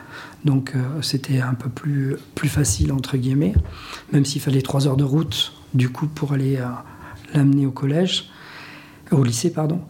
Donc 0.45 0.73
euh, 0.75 1.01
c'était 1.01 1.39
un 1.41 1.53
peu 1.53 1.69
plus, 1.69 2.15
plus 2.33 2.49
facile, 2.49 2.91
entre 2.91 3.17
guillemets, 3.17 3.53
même 4.11 4.25
s'il 4.25 4.41
fallait 4.41 4.61
trois 4.61 4.87
heures 4.87 4.97
de 4.97 5.03
route, 5.03 5.53
du 5.73 5.89
coup, 5.89 6.07
pour 6.07 6.33
aller 6.33 6.57
euh, 6.57 6.65
l'amener 7.35 7.67
au 7.67 7.71
collège, 7.71 8.29
au 9.11 9.23
lycée, 9.23 9.51
pardon. 9.51 9.81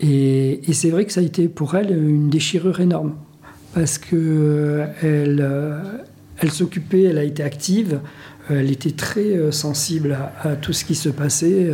Et, 0.00 0.60
c'est 0.72 0.90
vrai 0.90 1.04
que 1.04 1.12
ça 1.12 1.20
a 1.20 1.24
été 1.24 1.48
pour 1.48 1.74
elle 1.76 1.90
une 1.96 2.28
déchirure 2.28 2.80
énorme, 2.80 3.14
parce 3.74 3.98
que 3.98 4.84
elle, 5.02 5.46
elle 6.38 6.50
s'occupait, 6.50 7.04
elle 7.04 7.18
a 7.18 7.24
été 7.24 7.44
active, 7.44 8.00
elle 8.50 8.70
était 8.72 8.90
très 8.90 9.52
sensible 9.52 10.18
à, 10.42 10.56
tout 10.56 10.72
ce 10.72 10.84
qui 10.84 10.96
se 10.96 11.08
passait. 11.08 11.72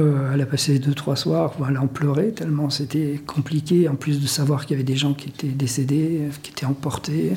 Euh, 0.00 0.30
elle 0.32 0.40
a 0.40 0.46
passé 0.46 0.78
deux, 0.78 0.94
trois 0.94 1.16
soirs 1.16 1.52
elle 1.68 1.76
en 1.76 1.86
pleurait 1.86 2.30
tellement 2.30 2.70
c'était 2.70 3.20
compliqué, 3.26 3.88
en 3.88 3.94
plus 3.94 4.22
de 4.22 4.26
savoir 4.26 4.64
qu'il 4.64 4.74
y 4.74 4.80
avait 4.80 4.90
des 4.90 4.96
gens 4.96 5.12
qui 5.12 5.28
étaient 5.28 5.48
décédés, 5.48 6.22
qui 6.42 6.50
étaient 6.50 6.66
emportés. 6.66 7.32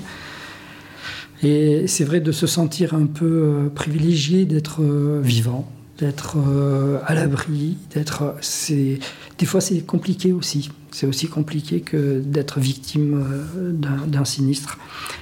Et 1.43 1.85
c'est 1.87 2.05
vrai 2.05 2.21
de 2.21 2.31
se 2.31 2.47
sentir 2.47 2.93
un 2.93 3.07
peu 3.07 3.25
euh, 3.25 3.69
privilégié 3.69 4.45
d'être 4.45 4.81
euh, 4.81 5.19
vivant, 5.21 5.69
d'être 5.97 6.37
à 7.05 7.13
l'abri, 7.13 7.77
d'être. 7.93 8.35
Des 8.69 9.45
fois, 9.45 9.61
c'est 9.61 9.79
compliqué 9.81 10.33
aussi. 10.33 10.69
C'est 10.91 11.07
aussi 11.07 11.27
compliqué 11.27 11.81
que 11.81 12.19
d'être 12.19 12.59
victime 12.59 13.25
d'un 13.63 14.25
sinistre. 14.25 14.77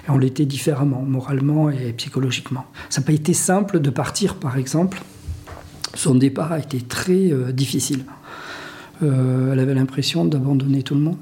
Et 0.08 0.12
on 0.12 0.18
l'était 0.18 0.46
différemment, 0.46 1.04
moralement 1.04 1.70
et 1.70 1.94
psychologiquement. 1.94 2.66
Ça 2.90 3.02
n'a 3.02 3.06
pas 3.06 3.14
été 3.14 3.34
simple 3.34 3.82
de 3.82 3.90
partir, 3.92 4.36
par 4.36 4.58
exemple, 4.58 5.04
son 5.94 6.16
départ 6.16 6.52
a 6.52 6.60
été 6.60 6.82
très 6.82 7.32
euh, 7.32 7.52
difficile. 7.52 8.04
Euh, 9.02 9.54
elle 9.54 9.60
avait 9.60 9.74
l'impression 9.74 10.26
d'abandonner 10.26 10.84
tout 10.84 10.96
le 10.96 11.02
monde 11.02 11.18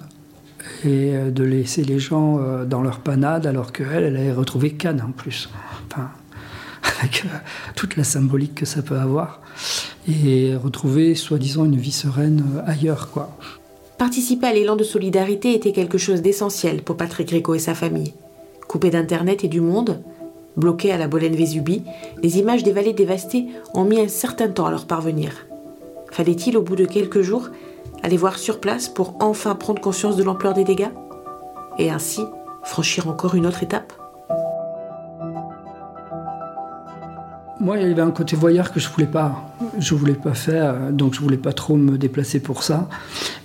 et 0.83 1.15
euh, 1.15 1.31
de 1.31 1.43
laisser 1.43 1.83
les 1.83 1.99
gens 1.99 2.39
dans 2.65 2.81
leur 2.81 2.99
panade 2.99 3.47
alors 3.47 3.71
qu'elle, 3.71 4.03
elle 4.03 4.17
avait 4.17 4.31
retrouvé 4.31 4.71
Cannes 4.71 5.03
en 5.07 5.11
plus. 5.11 5.49
Avec 6.99 7.25
toute 7.75 7.95
la 7.95 8.03
symbolique 8.03 8.55
que 8.55 8.65
ça 8.65 8.81
peut 8.81 8.97
avoir, 8.97 9.41
et 10.07 10.55
retrouver 10.55 11.15
soi-disant 11.15 11.65
une 11.65 11.77
vie 11.77 11.91
sereine 11.91 12.43
ailleurs. 12.65 13.09
quoi. 13.11 13.37
Participer 13.97 14.47
à 14.47 14.53
l'élan 14.53 14.75
de 14.75 14.83
solidarité 14.83 15.53
était 15.53 15.73
quelque 15.73 15.97
chose 15.97 16.21
d'essentiel 16.21 16.81
pour 16.81 16.97
Patrick 16.97 17.27
Gréco 17.29 17.53
et 17.53 17.59
sa 17.59 17.75
famille. 17.75 18.13
Coupé 18.67 18.89
d'Internet 18.89 19.43
et 19.43 19.47
du 19.47 19.61
monde, 19.61 20.01
bloqué 20.57 20.91
à 20.91 20.97
la 20.97 21.07
Bolène-Vésubie, 21.07 21.83
les 22.21 22.37
images 22.39 22.63
des 22.63 22.71
vallées 22.71 22.93
dévastées 22.93 23.47
ont 23.73 23.83
mis 23.83 23.99
un 23.99 24.07
certain 24.07 24.49
temps 24.49 24.65
à 24.65 24.71
leur 24.71 24.85
parvenir. 24.85 25.31
Fallait-il, 26.11 26.57
au 26.57 26.61
bout 26.61 26.75
de 26.75 26.85
quelques 26.85 27.21
jours, 27.21 27.49
aller 28.03 28.17
voir 28.17 28.37
sur 28.37 28.59
place 28.59 28.89
pour 28.89 29.15
enfin 29.19 29.55
prendre 29.55 29.81
conscience 29.81 30.17
de 30.17 30.23
l'ampleur 30.23 30.53
des 30.53 30.63
dégâts 30.63 30.91
Et 31.79 31.89
ainsi 31.89 32.21
franchir 32.63 33.07
encore 33.07 33.35
une 33.35 33.47
autre 33.47 33.63
étape? 33.63 33.93
Moi, 37.61 37.77
il 37.77 37.87
y 37.87 37.91
avait 37.91 38.01
un 38.01 38.09
côté 38.09 38.35
voyeur 38.35 38.71
que 38.71 38.79
je 38.79 38.89
voulais 38.89 39.07
voulais 39.93 40.15
pas 40.15 40.33
faire, 40.33 40.91
donc 40.91 41.13
je 41.13 41.19
voulais 41.19 41.37
pas 41.37 41.53
trop 41.53 41.75
me 41.75 41.95
déplacer 41.95 42.39
pour 42.39 42.63
ça. 42.63 42.89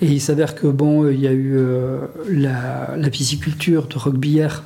Et 0.01 0.07
il 0.07 0.23
s'avère 0.23 0.55
que 0.55 0.67
bon, 0.67 1.07
il 1.07 1.21
y 1.21 1.27
a 1.27 1.33
eu 1.33 1.53
euh, 1.59 1.99
la, 2.31 3.11
pisciculture 3.11 3.87
de 3.89 3.99
Roquebillière 3.99 4.63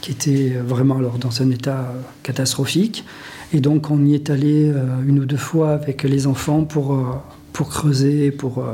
qui 0.00 0.12
était 0.12 0.50
vraiment 0.64 0.98
alors 0.98 1.18
dans 1.18 1.42
un 1.42 1.50
état 1.50 1.92
catastrophique. 2.22 3.04
Et 3.52 3.60
donc 3.60 3.90
on 3.90 4.04
y 4.04 4.14
est 4.14 4.30
allé 4.30 4.70
euh, 4.70 4.84
une 5.06 5.18
ou 5.18 5.24
deux 5.24 5.36
fois 5.36 5.72
avec 5.72 6.02
les 6.04 6.26
enfants 6.26 6.64
pour, 6.64 6.94
euh, 6.94 7.04
pour 7.52 7.68
creuser, 7.68 8.30
pour 8.30 8.64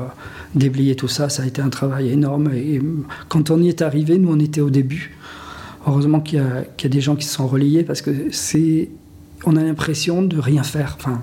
déblayer 0.54 0.94
tout 0.96 1.08
ça. 1.08 1.28
Ça 1.28 1.42
a 1.42 1.46
été 1.46 1.62
un 1.62 1.70
travail 1.70 2.10
énorme. 2.10 2.50
Et 2.54 2.80
quand 3.28 3.50
on 3.50 3.60
y 3.62 3.68
est 3.68 3.82
arrivé, 3.82 4.18
nous 4.18 4.32
on 4.32 4.38
était 4.38 4.60
au 4.60 4.70
début. 4.70 5.16
Heureusement 5.86 6.20
qu'il 6.20 6.40
y, 6.40 6.82
y, 6.82 6.86
a 6.86 6.88
des 6.88 7.00
gens 7.00 7.16
qui 7.16 7.26
se 7.26 7.34
sont 7.34 7.46
relayés 7.46 7.84
parce 7.84 8.02
que 8.02 8.10
c'est 8.32 8.90
on 9.44 9.56
a 9.56 9.62
l'impression 9.62 10.22
de 10.22 10.38
rien 10.38 10.62
faire. 10.62 10.96
Enfin, 10.98 11.22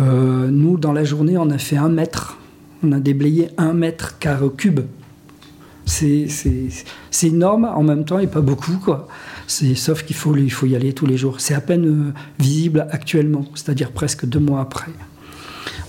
euh, 0.00 0.48
nous, 0.50 0.78
dans 0.78 0.92
la 0.92 1.04
journée, 1.04 1.36
on 1.36 1.50
a 1.50 1.58
fait 1.58 1.76
un 1.76 1.88
mètre. 1.88 2.38
On 2.82 2.92
a 2.92 3.00
déblayé 3.00 3.48
un 3.58 3.72
mètre 3.72 4.18
carré 4.18 4.46
cube. 4.56 4.80
C'est 5.90 7.26
énorme 7.26 7.64
en 7.64 7.82
même 7.82 8.04
temps 8.04 8.18
et 8.18 8.26
pas 8.26 8.40
beaucoup. 8.40 8.78
Quoi. 8.82 9.08
Sauf 9.46 10.04
qu'il 10.04 10.16
faut, 10.16 10.36
il 10.36 10.52
faut 10.52 10.66
y 10.66 10.76
aller 10.76 10.92
tous 10.92 11.06
les 11.06 11.16
jours. 11.16 11.40
C'est 11.40 11.54
à 11.54 11.60
peine 11.60 11.86
euh, 11.86 12.12
visible 12.38 12.86
actuellement, 12.90 13.44
c'est-à-dire 13.54 13.90
presque 13.90 14.24
deux 14.26 14.38
mois 14.38 14.60
après. 14.60 14.92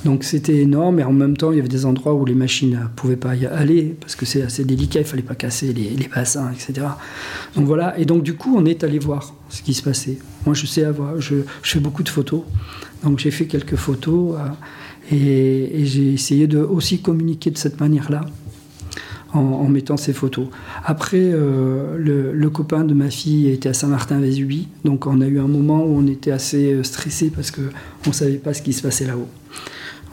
Donc 0.03 0.23
c'était 0.23 0.57
énorme 0.57 0.99
et 0.99 1.03
en 1.03 1.13
même 1.13 1.37
temps 1.37 1.51
il 1.51 1.57
y 1.57 1.59
avait 1.59 1.69
des 1.69 1.85
endroits 1.85 2.15
où 2.15 2.25
les 2.25 2.33
machines 2.33 2.71
ne 2.71 2.87
pouvaient 2.95 3.15
pas 3.15 3.35
y 3.35 3.45
aller 3.45 3.95
parce 3.99 4.15
que 4.15 4.25
c'est 4.25 4.41
assez 4.41 4.63
délicat, 4.65 4.99
il 4.99 5.05
fallait 5.05 5.21
pas 5.21 5.35
casser 5.35 5.73
les, 5.73 6.07
bassins, 6.07 6.51
etc. 6.51 6.87
Donc 7.55 7.65
voilà, 7.65 7.97
et 7.99 8.05
donc 8.05 8.23
du 8.23 8.33
coup 8.33 8.55
on 8.57 8.65
est 8.65 8.83
allé 8.83 8.97
voir 8.97 9.35
ce 9.49 9.61
qui 9.61 9.75
se 9.75 9.83
passait. 9.83 10.17
Moi 10.45 10.55
je 10.55 10.65
sais 10.65 10.83
avoir, 10.83 11.21
je, 11.21 11.35
fais 11.61 11.79
beaucoup 11.79 12.01
de 12.01 12.09
photos, 12.09 12.41
donc 13.03 13.19
j'ai 13.19 13.29
fait 13.29 13.45
quelques 13.45 13.75
photos 13.75 14.37
euh, 14.39 15.15
et, 15.15 15.85
j'ai 15.85 16.13
essayé 16.13 16.47
de 16.47 16.59
aussi 16.59 17.01
communiquer 17.01 17.51
de 17.51 17.57
cette 17.57 17.79
manière-là. 17.79 18.21
En, 19.33 19.69
mettant 19.69 19.95
ces 19.95 20.11
photos. 20.11 20.47
Après, 20.83 21.17
euh, 21.21 21.95
le, 21.97 22.49
copain 22.49 22.83
de 22.83 22.93
ma 22.93 23.09
fille 23.09 23.47
était 23.47 23.69
à 23.69 23.73
Saint-Martin-Vésubie, 23.73 24.67
donc 24.83 25.07
on 25.07 25.21
a 25.21 25.25
eu 25.25 25.39
un 25.39 25.47
moment 25.47 25.85
où 25.85 25.97
on 25.97 26.07
était 26.07 26.31
assez 26.31 26.73
euh, 26.73 26.83
stressé 26.83 27.31
parce 27.33 27.49
qu'on 27.49 27.61
ne 28.07 28.13
savait 28.13 28.33
pas 28.33 28.53
ce 28.53 28.61
qui 28.61 28.73
se 28.73 28.81
passait 28.81 29.05
là-haut 29.05 29.29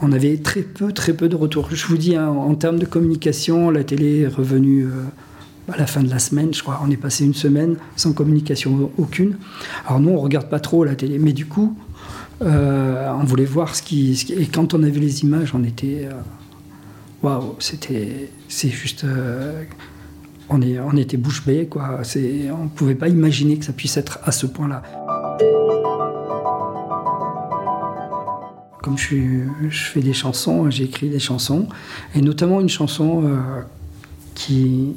on 0.01 0.13
avait 0.13 0.37
très 0.37 0.61
peu, 0.61 0.93
très 0.93 1.11
peu 1.11 1.27
de 1.27 1.35
retours. 1.35 1.67
Je 1.69 1.85
vous 1.87 1.97
dis, 1.97 2.15
hein, 2.15 2.29
en, 2.29 2.55
termes 2.55 2.79
de 2.79 2.85
communication, 2.85 3.69
la 3.69 3.83
télé 3.83 4.21
est 4.21 4.27
revenue 4.27 4.85
euh, 4.85 5.73
à 5.73 5.77
la 5.77 5.85
fin 5.85 6.01
de 6.01 6.09
la 6.09 6.19
semaine, 6.19 6.53
je 6.53 6.63
crois. 6.63 6.79
On 6.81 6.89
est 6.89 6.95
passé 6.95 7.25
une 7.25 7.33
semaine 7.33 7.75
sans 7.97 8.13
communication 8.13 8.89
aucune. 8.97 9.35
Alors 9.85 9.99
nous, 9.99 10.11
on 10.11 10.19
regarde 10.19 10.47
pas 10.47 10.61
trop 10.61 10.85
la 10.85 10.95
télé, 10.95 11.19
mais 11.19 11.33
du 11.33 11.47
coup, 11.47 11.77
on 12.39 13.23
voulait 13.25 13.43
voir 13.43 13.75
ce 13.75 13.83
qui, 13.83 14.25
Et 14.29 14.45
quand 14.45 14.73
on 14.73 14.83
avait 14.83 15.01
les 15.01 15.23
images, 15.23 15.53
on 15.53 15.65
était... 15.65 16.07
waouh, 17.23 17.55
c'était... 17.59 18.29
C'est 18.47 18.69
juste... 18.69 19.05
on, 20.49 20.61
est, 20.61 20.79
on 20.79 20.95
était 20.97 21.17
bouche 21.17 21.45
bée, 21.45 21.67
quoi. 21.67 22.01
On 22.15 22.63
ne 22.63 22.69
pouvait 22.69 22.95
pas 22.95 23.07
imaginer 23.07 23.57
que 23.57 23.65
ça 23.65 23.73
puisse 23.73 23.97
être 23.97 24.19
à 24.23 24.31
ce 24.31 24.45
point-là. 24.45 24.83
Comme 28.81 28.97
je, 28.97 29.45
fais 29.69 30.01
des 30.01 30.13
chansons, 30.13 30.69
j'écris 30.71 31.09
des 31.09 31.19
chansons, 31.19 31.67
et 32.15 32.21
notamment 32.21 32.61
une 32.61 32.69
chanson 32.69 33.23
euh, 33.25 33.61
qui, 34.35 34.95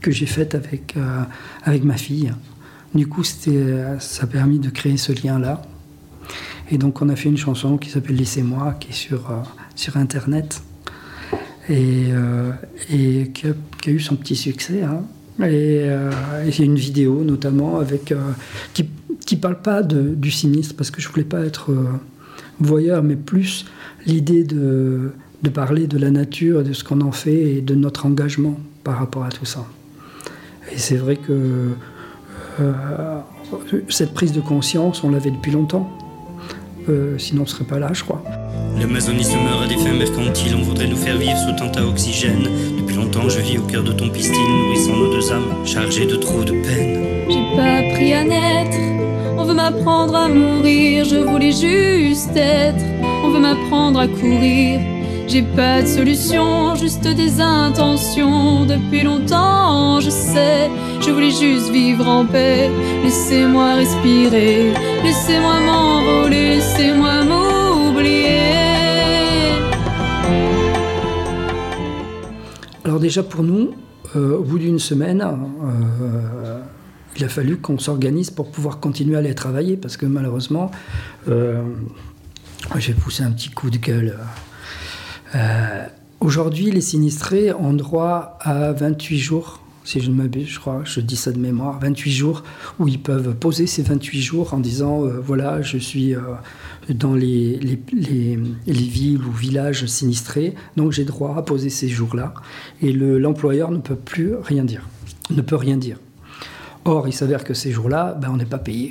que 0.00 0.10
j'ai 0.10 0.26
faite 0.26 0.54
avec, 0.54 0.96
euh, 0.96 1.22
avec 1.62 1.84
ma 1.84 1.96
fille. 1.96 2.32
Du 2.94 3.06
coup, 3.06 3.22
ça 3.24 3.48
a 4.22 4.26
permis 4.26 4.58
de 4.58 4.68
créer 4.70 4.96
ce 4.96 5.12
lien-là. 5.12 5.62
Et 6.70 6.78
donc, 6.78 7.00
on 7.00 7.08
a 7.08 7.16
fait 7.16 7.28
une 7.28 7.38
chanson 7.38 7.78
qui 7.78 7.90
s'appelle 7.90 8.16
Laissez-moi, 8.16 8.74
qui 8.80 8.90
est 8.90 8.92
sur, 8.92 9.30
euh, 9.30 9.36
sur 9.76 9.96
Internet, 9.96 10.62
et, 11.68 12.08
et 12.90 13.30
qui, 13.32 13.46
a, 13.46 13.90
eu 13.90 14.00
son 14.00 14.16
petit 14.16 14.36
succès. 14.36 14.82
Hein. 14.82 15.02
Et, 15.44 15.86
y 15.86 16.62
a 16.62 16.64
une 16.64 16.76
vidéo 16.76 17.24
notamment 17.24 17.78
avec, 17.78 18.14
qui 18.72 19.36
ne 19.36 19.40
parle 19.40 19.60
pas 19.62 19.82
du 19.82 20.30
sinistre, 20.30 20.74
parce 20.76 20.90
que 20.90 21.00
je 21.00 21.08
voulais 21.08 21.24
pas 21.24 21.44
être 21.44 21.72
voyeur, 22.60 23.02
mais 23.02 23.16
plus 23.16 23.66
l'idée 24.06 24.44
de, 24.44 25.12
parler 25.54 25.86
de 25.86 25.98
la 25.98 26.10
nature, 26.10 26.62
de 26.62 26.72
ce 26.72 26.84
qu'on 26.84 27.00
en 27.00 27.12
fait 27.12 27.56
et 27.56 27.60
de 27.60 27.74
notre 27.74 28.06
engagement 28.06 28.58
par 28.84 28.98
rapport 28.98 29.24
à 29.24 29.28
tout 29.28 29.44
ça. 29.44 29.66
Et 30.72 30.78
c'est 30.78 30.96
vrai 30.96 31.16
que 31.16 31.70
euh, 32.60 33.18
cette 33.88 34.14
prise 34.14 34.32
de 34.32 34.40
conscience, 34.40 35.04
on 35.04 35.10
l'avait 35.10 35.30
depuis 35.30 35.52
longtemps. 35.52 35.90
Euh, 36.88 37.18
sinon, 37.18 37.42
on 37.42 37.44
ne 37.44 37.48
serait 37.48 37.64
pas 37.64 37.78
là, 37.78 37.90
je 37.92 38.02
crois. 38.02 38.22
L'amazonisme 38.78 39.38
meurt 39.44 39.64
à 39.64 39.66
des 39.66 39.76
fins 39.76 39.92
mercantiles, 39.92 40.54
on 40.56 40.62
voudrait 40.62 40.88
nous 40.88 40.96
faire 40.96 41.16
vivre 41.16 41.36
sous 41.36 41.56
tant 41.56 41.70
à 41.80 41.84
oxygène. 41.84 42.48
Depuis 42.78 42.96
longtemps, 42.96 43.28
je 43.28 43.40
vis 43.40 43.58
au 43.58 43.62
cœur 43.62 43.84
de 43.84 43.92
ton 43.92 44.08
pistil, 44.08 44.34
nourrissant 44.34 44.96
nos 44.96 45.12
deux 45.12 45.32
âmes, 45.32 45.66
chargées 45.66 46.06
de 46.06 46.16
trop 46.16 46.42
de 46.42 46.52
peine. 46.52 47.02
J'ai 47.28 47.56
pas 47.56 47.78
appris 47.78 48.12
à 48.12 48.24
naître 48.24 48.92
on 49.42 49.44
veut 49.44 49.54
m'apprendre 49.54 50.14
à 50.14 50.28
mourir, 50.28 51.04
je 51.04 51.16
voulais 51.16 51.50
juste 51.50 52.30
être. 52.36 52.84
On 53.24 53.30
veut 53.30 53.40
m'apprendre 53.40 53.98
à 53.98 54.06
courir. 54.06 54.78
J'ai 55.26 55.42
pas 55.42 55.82
de 55.82 55.86
solution, 55.86 56.74
juste 56.74 57.06
des 57.08 57.40
intentions. 57.40 58.66
Depuis 58.66 59.02
longtemps, 59.02 60.00
je 60.00 60.10
sais, 60.10 60.70
je 61.00 61.10
voulais 61.10 61.30
juste 61.30 61.70
vivre 61.70 62.06
en 62.06 62.26
paix. 62.26 62.70
Laissez-moi 63.02 63.74
respirer, 63.76 64.72
laissez-moi 65.02 65.60
m'envoler, 65.60 66.56
laissez-moi 66.56 67.24
m'oublier. 67.24 68.40
Alors 72.84 73.00
déjà 73.00 73.22
pour 73.22 73.42
nous, 73.42 73.70
euh, 74.16 74.36
au 74.36 74.42
bout 74.42 74.58
d'une 74.58 74.78
semaine, 74.78 75.22
euh, 75.22 76.60
il 77.16 77.24
a 77.24 77.28
fallu 77.28 77.56
qu'on 77.56 77.78
s'organise 77.78 78.30
pour 78.30 78.50
pouvoir 78.50 78.80
continuer 78.80 79.16
à 79.16 79.20
aller 79.20 79.34
travailler 79.34 79.76
parce 79.76 79.96
que 79.96 80.04
malheureusement, 80.04 80.70
euh, 81.28 81.62
j'ai 82.78 82.92
poussé 82.92 83.22
un 83.22 83.30
petit 83.30 83.50
coup 83.50 83.70
de 83.70 83.78
gueule. 83.78 84.18
Euh, 85.34 85.86
aujourd'hui, 86.20 86.70
les 86.70 86.80
sinistrés 86.80 87.52
ont 87.52 87.72
droit 87.72 88.38
à 88.40 88.72
28 88.72 89.18
jours, 89.18 89.60
si 89.84 90.00
je 90.00 90.10
ne 90.10 90.14
m'abuse, 90.14 90.48
je 90.48 90.60
crois, 90.60 90.82
je 90.84 91.00
dis 91.00 91.16
ça 91.16 91.32
de 91.32 91.38
mémoire, 91.38 91.78
28 91.80 92.10
jours 92.12 92.42
où 92.78 92.86
ils 92.86 93.00
peuvent 93.00 93.34
poser 93.34 93.66
ces 93.66 93.82
28 93.82 94.20
jours 94.20 94.54
en 94.54 94.58
disant 94.58 95.04
euh, 95.04 95.20
voilà, 95.20 95.62
je 95.62 95.78
suis 95.78 96.14
dans 96.88 97.14
les, 97.14 97.58
les, 97.58 97.78
villes 98.66 99.22
ou 99.24 99.32
villages 99.32 99.86
sinistrés, 99.86 100.54
donc 100.76 100.92
j'ai 100.92 101.04
droit 101.04 101.36
à 101.36 101.42
poser 101.42 101.70
ces 101.70 101.88
jours-là. 101.88 102.34
Et 102.80 102.92
l'employeur 102.92 103.70
ne 103.70 103.78
peut 103.78 103.96
plus 103.96 104.34
rien 104.36 104.64
dire, 104.64 104.88
ne 105.30 105.40
peut 105.40 105.56
rien 105.56 105.76
dire. 105.76 105.98
Or, 106.84 107.06
il 107.06 107.12
s'avère 107.12 107.44
que 107.44 107.54
ces 107.54 107.70
jours-là, 107.70 108.16
ben, 108.20 108.30
on 108.32 108.36
n'est 108.36 108.44
pas 108.44 108.58
payé. 108.58 108.90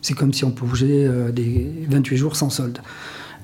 C'est 0.00 0.14
comme 0.14 0.32
si 0.32 0.44
on 0.44 0.50
pouvait 0.50 1.06
euh, 1.06 1.30
des 1.30 1.86
28 1.88 2.16
jours 2.16 2.36
sans 2.36 2.48
solde. 2.48 2.78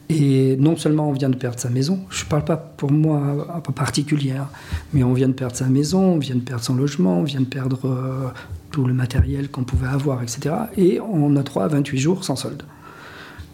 Et 0.08 0.56
non 0.56 0.76
seulement 0.76 1.08
on 1.08 1.12
vient 1.12 1.28
de 1.30 1.36
perdre 1.36 1.58
sa 1.58 1.68
maison, 1.68 1.98
je 2.10 2.24
ne 2.24 2.28
parle 2.28 2.44
pas 2.44 2.56
pour 2.56 2.92
moi 2.92 3.48
en 3.52 3.72
particulier, 3.72 4.32
hein, 4.32 4.48
mais 4.92 5.02
on 5.02 5.12
vient 5.12 5.28
de 5.28 5.32
perdre 5.32 5.56
sa 5.56 5.66
maison, 5.66 6.00
on 6.00 6.18
vient 6.18 6.36
de 6.36 6.40
perdre 6.40 6.62
son 6.62 6.76
logement, 6.76 7.18
on 7.18 7.24
vient 7.24 7.40
de 7.40 7.46
perdre 7.46 7.88
euh, 7.88 8.28
tout 8.70 8.84
le 8.84 8.94
matériel 8.94 9.50
qu'on 9.50 9.64
pouvait 9.64 9.88
avoir, 9.88 10.22
etc. 10.22 10.54
Et 10.76 11.00
on 11.00 11.34
a 11.34 11.42
droit 11.42 11.64
à 11.64 11.68
28 11.68 11.98
jours 11.98 12.24
sans 12.24 12.36
solde. 12.36 12.62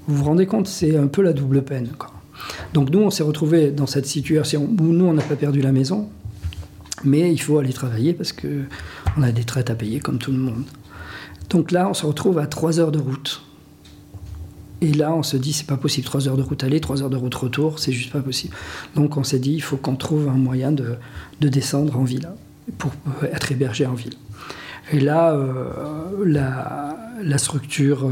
Vous 0.06 0.16
vous 0.16 0.24
rendez 0.24 0.46
compte, 0.46 0.66
c'est 0.66 0.96
un 0.96 1.06
peu 1.06 1.22
la 1.22 1.32
double 1.32 1.62
peine. 1.62 1.88
Donc 2.74 2.90
nous, 2.90 2.98
on 2.98 3.10
s'est 3.10 3.22
retrouvés 3.22 3.70
dans 3.70 3.86
cette 3.86 4.06
situation 4.06 4.64
où 4.64 4.84
nous, 4.84 5.06
on 5.06 5.14
n'a 5.14 5.22
pas 5.22 5.36
perdu 5.36 5.62
la 5.62 5.72
maison, 5.72 6.10
mais 7.04 7.32
il 7.32 7.38
faut 7.38 7.58
aller 7.58 7.72
travailler 7.72 8.12
parce 8.12 8.32
qu'on 8.32 9.22
a 9.22 9.32
des 9.32 9.44
traites 9.44 9.70
à 9.70 9.74
payer 9.74 10.00
comme 10.00 10.18
tout 10.18 10.32
le 10.32 10.38
monde. 10.38 10.64
Donc 11.50 11.70
là, 11.70 11.88
on 11.88 11.94
se 11.94 12.04
retrouve 12.04 12.38
à 12.38 12.46
3 12.46 12.80
heures 12.80 12.92
de 12.92 12.98
route. 12.98 13.42
Et 14.82 14.92
là, 14.92 15.14
on 15.14 15.22
se 15.22 15.36
dit, 15.36 15.52
c'est 15.52 15.66
pas 15.66 15.76
possible. 15.76 16.04
3 16.04 16.28
heures 16.28 16.36
de 16.36 16.42
route 16.42 16.64
aller, 16.64 16.80
3 16.80 17.02
heures 17.02 17.10
de 17.10 17.16
route 17.16 17.34
retour, 17.36 17.78
c'est 17.78 17.92
juste 17.92 18.12
pas 18.12 18.20
possible. 18.20 18.54
Donc 18.96 19.16
on 19.16 19.22
s'est 19.22 19.38
dit, 19.38 19.52
il 19.52 19.62
faut 19.62 19.76
qu'on 19.76 19.94
trouve 19.94 20.28
un 20.28 20.32
moyen 20.32 20.72
de, 20.72 20.96
descendre 21.40 21.96
en 21.96 22.02
ville 22.02 22.28
pour 22.78 22.90
être 23.22 23.52
hébergé 23.52 23.86
en 23.86 23.94
ville. 23.94 24.14
Et 24.92 24.98
là, 24.98 25.34
euh, 25.34 26.24
la, 26.26 27.38
structure 27.38 28.10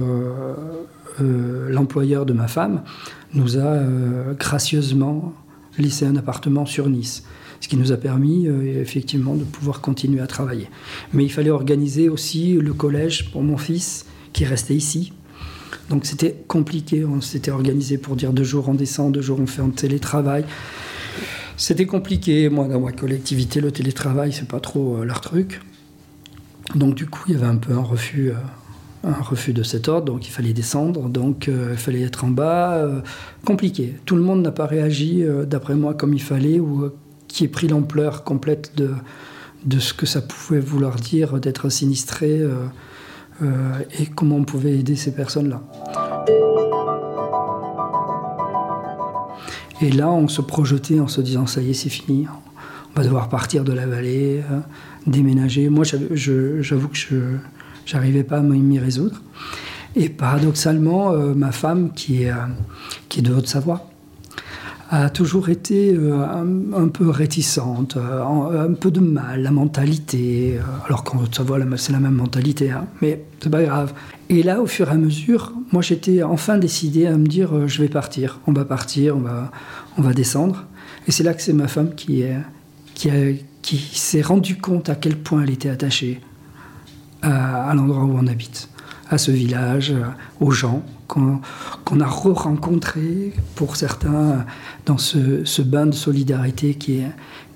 euh, 1.21 1.69
l'employeur 1.69 2.25
de 2.25 2.33
ma 2.33 2.47
femme 2.47 2.83
nous 3.35 3.59
a 3.59 3.81
gracieusement 4.39 5.35
laissé 5.77 6.07
un 6.07 6.17
appartement 6.17 6.67
sur 6.67 6.89
Nice 6.89 7.25
ce 7.61 7.69
qui 7.69 7.77
nous 7.77 7.93
a 7.93 7.99
permis 7.99 8.47
effectivement 8.47 9.35
de 9.35 9.45
pouvoir 9.45 9.83
continuer 9.83 10.23
à 10.23 10.27
travailler. 10.27 10.71
Mais 11.13 11.25
il 11.25 11.29
fallait 11.29 11.51
organiser 11.51 12.09
aussi 12.09 12.55
le 12.55 12.73
collège 12.73 13.31
pour 13.33 13.43
mon 13.43 13.59
fils 13.59 14.07
qui 14.33 14.47
restait 14.47 14.75
ici. 14.75 15.13
Donc 15.89 16.07
c'était 16.07 16.37
compliqué, 16.49 17.05
on 17.05 17.21
s'était 17.21 17.51
organisé 17.51 17.99
pour 17.99 18.17
dire 18.17 18.33
deux 18.33 18.45
jours 18.45 18.69
on 18.69 18.75
descend, 18.75 19.13
deux 19.13 19.23
jours 19.23 19.41
on 19.41 19.47
fait 19.47 19.63
en 19.63 19.71
télétravail. 19.71 20.45
C'était 21.57 21.87
compliqué, 21.87 22.49
moi 22.49 22.69
dans 22.69 22.81
ma 22.81 22.93
collectivité, 22.93 23.61
le 23.61 23.71
télétravail 23.71 24.33
c'est 24.33 24.49
pas 24.49 24.61
trop 24.61 25.05
leur 25.05 25.21
truc. 25.21 25.61
Donc 26.75 26.95
du 26.95 27.07
coup, 27.07 27.23
il 27.27 27.35
y 27.35 27.37
avait 27.37 27.47
un 27.47 27.57
peu 27.57 27.73
un 27.73 27.83
refus, 27.83 28.31
euh, 28.31 28.35
un 29.09 29.23
refus 29.23 29.53
de 29.53 29.63
cet 29.63 29.89
ordre, 29.89 30.13
donc 30.13 30.27
il 30.27 30.31
fallait 30.31 30.53
descendre, 30.53 31.09
donc 31.09 31.49
euh, 31.49 31.71
il 31.73 31.79
fallait 31.79 32.03
être 32.03 32.25
en 32.25 32.31
bas. 32.31 32.75
Euh, 32.75 33.01
compliqué. 33.45 33.95
Tout 34.05 34.17
le 34.17 34.23
monde 34.23 34.43
n'a 34.43 34.53
pas 34.53 34.67
réagi, 34.67 35.25
d'après 35.47 35.75
moi, 35.75 35.95
comme 35.95 36.15
il 36.15 36.23
fallait, 36.23 36.61
ou 36.61 36.91
qui 37.27 37.45
ait 37.45 37.49
pris 37.49 37.69
l'ampleur 37.69 38.25
complète 38.25 38.73
de 39.65 39.79
ce 39.79 39.95
que 39.95 40.07
ça 40.07 40.21
pouvait 40.21 40.61
vouloir 40.61 40.97
dire 40.97 41.39
d'être 41.41 41.69
sinistré 41.69 42.43
et 43.43 44.07
comment 44.07 44.37
on 44.37 44.45
pouvait 44.45 44.79
aider 44.79 44.97
ces 44.97 45.13
personnes-là. 45.13 45.63
Et 49.83 49.91
là, 49.91 50.11
on 50.11 50.29
se 50.29 50.43
projetait 50.43 51.01
en 51.01 51.09
se 51.09 51.21
disant, 51.21 51.47
ça 51.47 51.63
y 51.63 51.71
est, 51.71 51.75
c'est 51.75 51.89
fini, 51.89 52.27
on 52.95 52.99
va 52.99 53.05
devoir 53.05 53.29
partir 53.29 53.65
de 53.65 53.73
la 53.73 53.87
vallée 53.87 54.43
déménager. 55.07 55.69
Moi, 55.69 55.85
j'avoue 55.85 56.89
que 56.89 56.97
je 56.97 57.39
n'arrivais 57.95 58.25
pas 58.25 58.39
à 58.39 58.41
m'y 58.43 58.79
résoudre. 58.79 59.23
Et 59.97 60.09
paradoxalement, 60.09 61.13
euh, 61.13 61.35
ma 61.35 61.51
femme, 61.51 61.93
qui 61.93 62.23
est, 62.23 62.31
euh, 62.31 62.47
qui 63.09 63.23
de 63.23 63.35
Haute-Savoie, 63.35 63.90
a 64.91 65.09
toujours 65.09 65.49
été 65.49 65.95
euh, 65.95 66.25
un, 66.75 66.89
peu 66.89 67.09
réticente, 67.09 67.97
un 67.97 68.73
peu 68.75 68.91
de 68.91 69.01
mal, 69.01 69.43
la 69.43 69.51
mentalité. 69.51 70.59
alors 70.87 71.05
qu'en 71.05 71.23
Haute-Savoie, 71.23 71.59
c'est 71.77 71.93
la 71.93 72.01
même 72.01 72.17
mentalité, 72.17 72.71
hein, 72.73 72.87
mais 73.01 73.23
c'est 73.41 73.51
pas 73.51 73.63
grave. 73.63 73.95
Et 74.29 74.43
là, 74.43 74.61
au 74.61 74.67
fur 74.67 74.89
et 74.89 74.93
à 74.93 74.97
mesure, 74.97 75.53
moi, 75.73 75.81
j'étais 75.81 76.23
enfin 76.23 76.59
décidé 76.59 77.07
à 77.07 77.17
me 77.17 77.27
dire, 77.27 77.69
je 77.69 77.81
vais 77.81 77.89
partir, 77.89 78.41
on 78.47 78.53
va 78.53 78.65
partir, 78.65 79.17
on 79.17 79.21
va, 79.21 79.51
on 79.97 80.03
va 80.03 80.13
descendre. 80.13 80.67
Et 81.07 81.13
c'est 81.13 81.23
là 81.23 81.35
que 81.35 81.43
c'est 81.43 81.53
ma 81.53 81.69
femme 81.69 81.95
qui, 81.95 82.25
a, 82.25 82.43
qui 83.63 83.79
s'est 83.79 84.23
rendu 84.23 84.59
compte 84.59 84.89
à 84.89 84.97
quel 84.97 85.17
point 85.17 85.43
elle 85.43 85.51
était 85.51 85.71
attachée 85.71 86.21
à, 87.23 87.73
l'endroit 87.75 88.05
où 88.05 88.17
on 88.19 88.27
habite, 88.27 88.69
à 89.11 89.19
ce 89.19 89.31
village, 89.31 89.93
aux 90.41 90.51
gens 90.51 90.83
qu'on 91.09 92.01
a 92.01 92.07
re-rencontrés 92.07 93.33
pour 93.57 93.77
certains 93.77 94.47
dans 94.87 94.99
ce, 94.99 95.63
bain 95.63 95.87
de 95.87 95.95
solidarité 95.95 96.75
qui, 96.75 97.03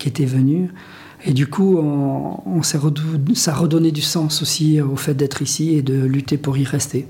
était 0.05 0.27
venu. 0.27 0.71
Et 1.25 1.33
du 1.33 1.47
coup, 1.47 1.81
ça 2.63 2.79
a 2.79 3.55
redonné 3.55 3.93
du 3.93 4.03
sens 4.03 4.43
aussi 4.43 4.81
au 4.81 4.97
fait 4.97 5.15
d'être 5.15 5.41
ici 5.41 5.75
et 5.75 5.83
de 5.83 6.05
lutter 6.05 6.37
pour 6.37 6.59
y 6.59 6.65
rester. 6.65 7.07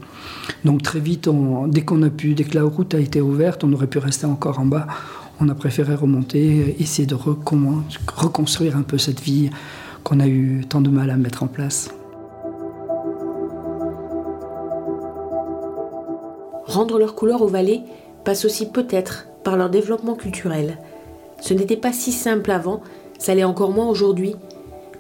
Donc 0.65 0.83
très 0.83 1.01
vite, 1.01 1.29
dès 1.69 1.83
qu'on 1.83 2.03
a 2.03 2.11
pu, 2.11 2.35
dès 2.35 2.45
que 2.45 2.55
la 2.55 2.63
route 2.63 2.95
a 2.95 3.01
été 3.01 3.21
ouverte, 3.21 3.65
on 3.65 3.73
aurait 3.73 3.89
pu 3.89 3.99
rester 3.99 4.27
encore 4.27 4.61
en 4.61 4.67
bas 4.67 4.87
on 5.41 5.49
a 5.49 5.55
préféré 5.55 5.95
remonter, 5.95 6.77
essayer 6.81 7.07
de 7.07 7.15
reconstruire 7.15 8.77
un 8.77 8.83
peu 8.83 8.99
cette 8.99 9.21
vie 9.21 9.51
qu'on 10.03 10.21
a 10.21 10.27
eu 10.27 10.65
tant 10.69 10.81
de 10.81 10.91
mal 10.91 11.11
à 11.11 11.17
mettre 11.17 11.43
en 11.43 11.49
place. 11.49 11.91
Rendre 16.75 16.99
leur 16.99 17.15
couleur 17.15 17.41
aux 17.41 17.47
vallées 17.47 17.83
passe 18.25 18.45
aussi 18.45 18.67
peut-être 18.67 19.29
par 19.45 19.57
leur 19.57 19.71
développement 19.71 20.17
culturel. 20.17 20.77
Ce 21.41 21.55
n'était 21.55 21.77
pas 21.77 21.93
si 21.93 22.11
simple 22.11 22.51
avant, 22.51 22.81
ça 23.17 23.33
l'est 23.33 23.45
encore 23.45 23.71
moins 23.71 23.87
aujourd'hui, 23.87 24.35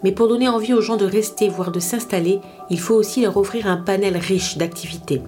mais 0.05 0.13
pour 0.13 0.29
donner 0.29 0.49
envie 0.49 0.73
aux 0.73 0.81
gens 0.81 0.97
de 0.97 1.05
rester, 1.05 1.49
voire 1.49 1.73
de 1.73 1.81
s'installer, 1.81 2.39
il 2.71 2.79
faut 2.79 2.95
aussi 2.95 3.23
leur 3.23 3.37
offrir 3.37 3.67
un 3.67 3.77
panel 3.77 4.17
riche 4.17 4.57
d'activités. 4.57 5.21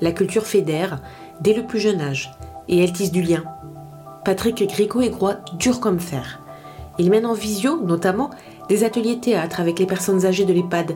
La 0.00 0.12
culture 0.12 0.46
fédère 0.46 1.00
dès 1.40 1.54
le 1.54 1.66
plus 1.66 1.80
jeune 1.80 2.00
âge, 2.00 2.30
et 2.68 2.84
elle 2.84 2.92
tisse 2.92 3.10
du 3.10 3.22
lien. 3.22 3.42
Patrick 4.24 4.64
Gricot 4.68 5.00
est 5.00 5.10
droit 5.10 5.34
dur 5.58 5.80
comme 5.80 5.98
fer. 5.98 6.44
Il 7.00 7.10
mène 7.10 7.26
en 7.26 7.34
visio, 7.34 7.80
notamment, 7.80 8.30
des 8.68 8.84
ateliers 8.84 9.18
théâtre 9.18 9.58
avec 9.58 9.80
les 9.80 9.86
personnes 9.86 10.26
âgées 10.26 10.44
de 10.44 10.52
l'EHPAD. 10.52 10.92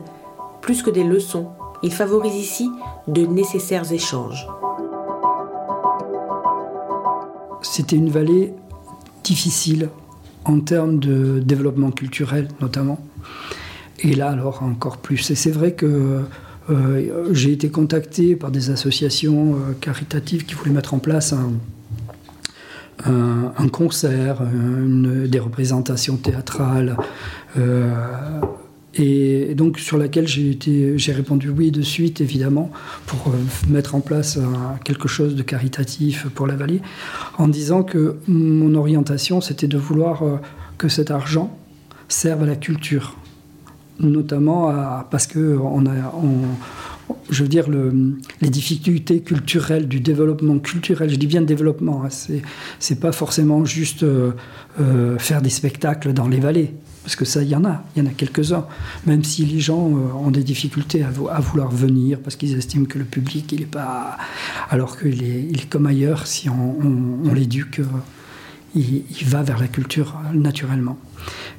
Plus 0.61 0.81
que 0.81 0.91
des 0.91 1.03
leçons, 1.03 1.49
il 1.83 1.91
favorise 1.91 2.35
ici 2.35 2.69
de 3.07 3.25
nécessaires 3.25 3.91
échanges. 3.91 4.47
C'était 7.61 7.95
une 7.95 8.09
vallée 8.09 8.53
difficile 9.23 9.89
en 10.45 10.59
termes 10.59 10.99
de 10.99 11.39
développement 11.39 11.91
culturel 11.91 12.47
notamment. 12.61 12.99
Et 13.99 14.13
là 14.13 14.29
alors 14.29 14.63
encore 14.63 14.97
plus. 14.97 15.29
Et 15.31 15.35
c'est 15.35 15.51
vrai 15.51 15.73
que 15.73 16.23
euh, 16.69 17.29
j'ai 17.31 17.51
été 17.51 17.69
contacté 17.69 18.35
par 18.35 18.51
des 18.51 18.69
associations 18.69 19.55
euh, 19.55 19.73
caritatives 19.79 20.45
qui 20.45 20.53
voulaient 20.53 20.71
mettre 20.71 20.93
en 20.93 20.99
place 20.99 21.33
un, 23.05 23.67
concert, 23.69 24.41
des 24.43 25.39
représentations 25.39 26.17
théâtrales, 26.17 26.97
euh, 27.57 27.93
et 28.95 29.53
donc 29.55 29.79
sur 29.79 29.97
laquelle 29.97 30.27
j'ai 30.27 31.11
répondu 31.11 31.49
oui 31.49 31.71
de 31.71 31.81
suite, 31.81 32.21
évidemment, 32.21 32.71
pour 33.05 33.27
euh, 33.27 33.37
mettre 33.67 33.95
en 33.95 34.01
place 34.01 34.39
quelque 34.83 35.07
chose 35.07 35.35
de 35.35 35.43
caritatif 35.43 36.27
pour 36.29 36.47
la 36.47 36.55
vallée, 36.55 36.81
en 37.37 37.47
disant 37.47 37.83
que 37.83 38.17
mon 38.27 38.73
orientation, 38.75 39.41
c'était 39.41 39.67
de 39.67 39.77
vouloir 39.77 40.23
euh, 40.23 40.37
que 40.77 40.87
cet 40.87 41.11
argent 41.11 41.55
serve 42.07 42.43
à 42.43 42.45
la 42.47 42.55
culture, 42.55 43.15
notamment 43.99 44.73
parce 45.11 45.27
que 45.27 45.57
on 45.61 45.85
a, 45.85 45.91
je 47.29 47.43
veux 47.43 47.49
dire, 47.49 47.67
les 47.69 48.49
difficultés 48.49 49.21
culturelles, 49.21 49.87
du 49.87 49.99
développement 49.99 50.57
culturel, 50.57 51.09
je 51.09 51.15
dis 51.17 51.27
bien 51.27 51.41
développement, 51.41 52.03
hein, 52.03 52.09
ce 52.09 52.33
c'est 52.79 52.99
pas 52.99 53.11
forcément 53.11 53.65
juste 53.65 54.03
euh, 54.03 55.17
faire 55.19 55.41
des 55.41 55.49
spectacles 55.49 56.13
dans 56.13 56.27
les 56.27 56.39
vallées, 56.39 56.73
parce 57.09 57.15
que 57.15 57.25
ça, 57.25 57.41
il 57.41 57.49
y 57.49 57.55
en 57.55 57.65
a, 57.65 57.83
il 57.95 58.03
y 58.03 58.07
en 58.07 58.07
a 58.07 58.13
quelques-uns, 58.13 58.67
même 59.07 59.23
si 59.23 59.43
les 59.43 59.59
gens 59.59 59.89
euh, 59.89 60.13
ont 60.13 60.29
des 60.29 60.43
difficultés 60.43 61.03
à, 61.03 61.39
vouloir 61.39 61.71
venir, 61.71 62.19
parce 62.19 62.35
qu'ils 62.35 62.55
estiment 62.55 62.85
que 62.85 62.99
le 62.99 63.03
public, 63.03 63.51
il 63.51 63.63
est 63.63 63.65
pas... 63.65 64.15
Alors 64.69 64.95
qu'il 64.95 65.23
est, 65.23 65.47
il 65.49 65.59
est 65.59 65.67
comme 65.67 65.87
ailleurs, 65.87 66.27
si 66.27 66.49
on, 66.49 67.33
l'éduque, 67.33 67.81
il, 68.75 69.03
va 69.25 69.41
vers 69.43 69.59
la 69.59 69.67
culture 69.67 70.15
naturellement. 70.33 70.97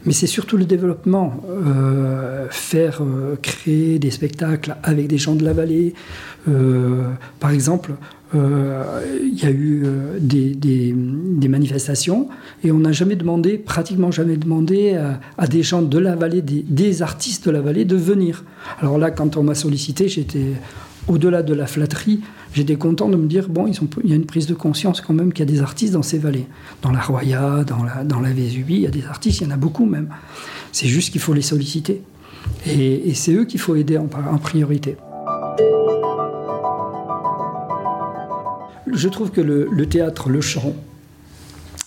Mais 0.07 0.13
c'est 0.13 0.27
surtout 0.27 0.57
le 0.57 0.65
développement, 0.65 1.43
euh, 1.49 2.47
faire 2.51 3.03
euh, 3.03 3.37
créer 3.41 3.99
des 3.99 4.11
spectacles 4.11 4.77
avec 4.83 5.07
des 5.07 5.19
gens 5.19 5.35
de 5.35 5.45
la 5.45 5.53
vallée. 5.53 5.95
Euh, 6.49 7.11
par 7.39 7.51
exemple, 7.51 7.93
il 8.33 9.35
y 9.35 9.45
a 9.45 9.51
eu 9.51 9.85
des, 10.21 10.95
manifestations 11.49 12.29
et 12.63 12.71
on 12.71 12.79
n'a 12.79 12.93
jamais 12.93 13.17
demandé, 13.17 13.59
pratiquement 13.59 14.13
jamais 14.13 14.37
demandé 14.37 14.97
à, 15.37 15.47
des 15.49 15.65
gens 15.65 15.83
de 15.83 15.99
la 15.99 16.15
vallée, 16.15 16.41
des, 16.41 17.03
artistes 17.03 17.47
de 17.47 17.51
la 17.51 17.61
vallée 17.61 17.85
de 17.85 17.97
venir. 17.97 18.45
Alors 18.81 18.99
là, 18.99 19.11
quand 19.11 19.37
on 19.37 19.43
m'a 19.43 19.57
sollicité, 19.57 20.09
j'étais 20.09 20.53
au-delà 21.09 21.43
de 21.43 21.55
la 21.55 21.67
flatterie, 21.67 22.21
j'étais 22.55 22.77
content 22.77 23.09
de 23.09 23.17
me 23.17 23.27
dire 23.27 23.49
bon, 23.49 23.67
il 23.67 24.11
y 24.11 24.13
a 24.13 24.17
une 24.17 24.27
prise 24.27 24.47
de 24.47 24.55
conscience 24.55 25.01
quand 25.01 25.15
même 25.15 25.33
qu'il 25.33 25.49
y 25.49 25.49
a 25.49 25.53
des 25.53 25.61
artistes 25.61 25.93
dans 25.93 26.03
ces 26.03 26.19
vallées. 26.19 26.47
Dans 26.83 26.91
la 26.91 27.01
Roya, 27.01 27.65
dans 27.65 28.21
la, 28.21 28.31
Vésubie, 28.31 28.75
il 28.75 28.81
y 28.83 28.87
a 28.87 28.91
des 28.91 29.05
artistes, 29.07 29.41
il 29.41 29.45
y 29.45 29.47
en 29.47 29.51
a 29.51 29.57
beaucoup 29.57 29.87
même. 29.87 30.09
C'est 30.73 30.89
juste 30.89 31.11
qu'il 31.13 31.21
faut 31.21 31.35
les 31.35 31.43
solliciter. 31.43 32.03
Et, 32.67 33.15
c'est 33.15 33.33
eux 33.33 33.45
qu'il 33.45 33.61
faut 33.61 33.77
aider 33.77 33.99
en, 33.99 34.07
priorité. 34.39 34.97
Je 38.93 39.09
trouve 39.09 39.31
que 39.31 39.41
le, 39.41 39.87
théâtre, 39.87 40.29
le 40.29 40.41
chant, 40.41 40.75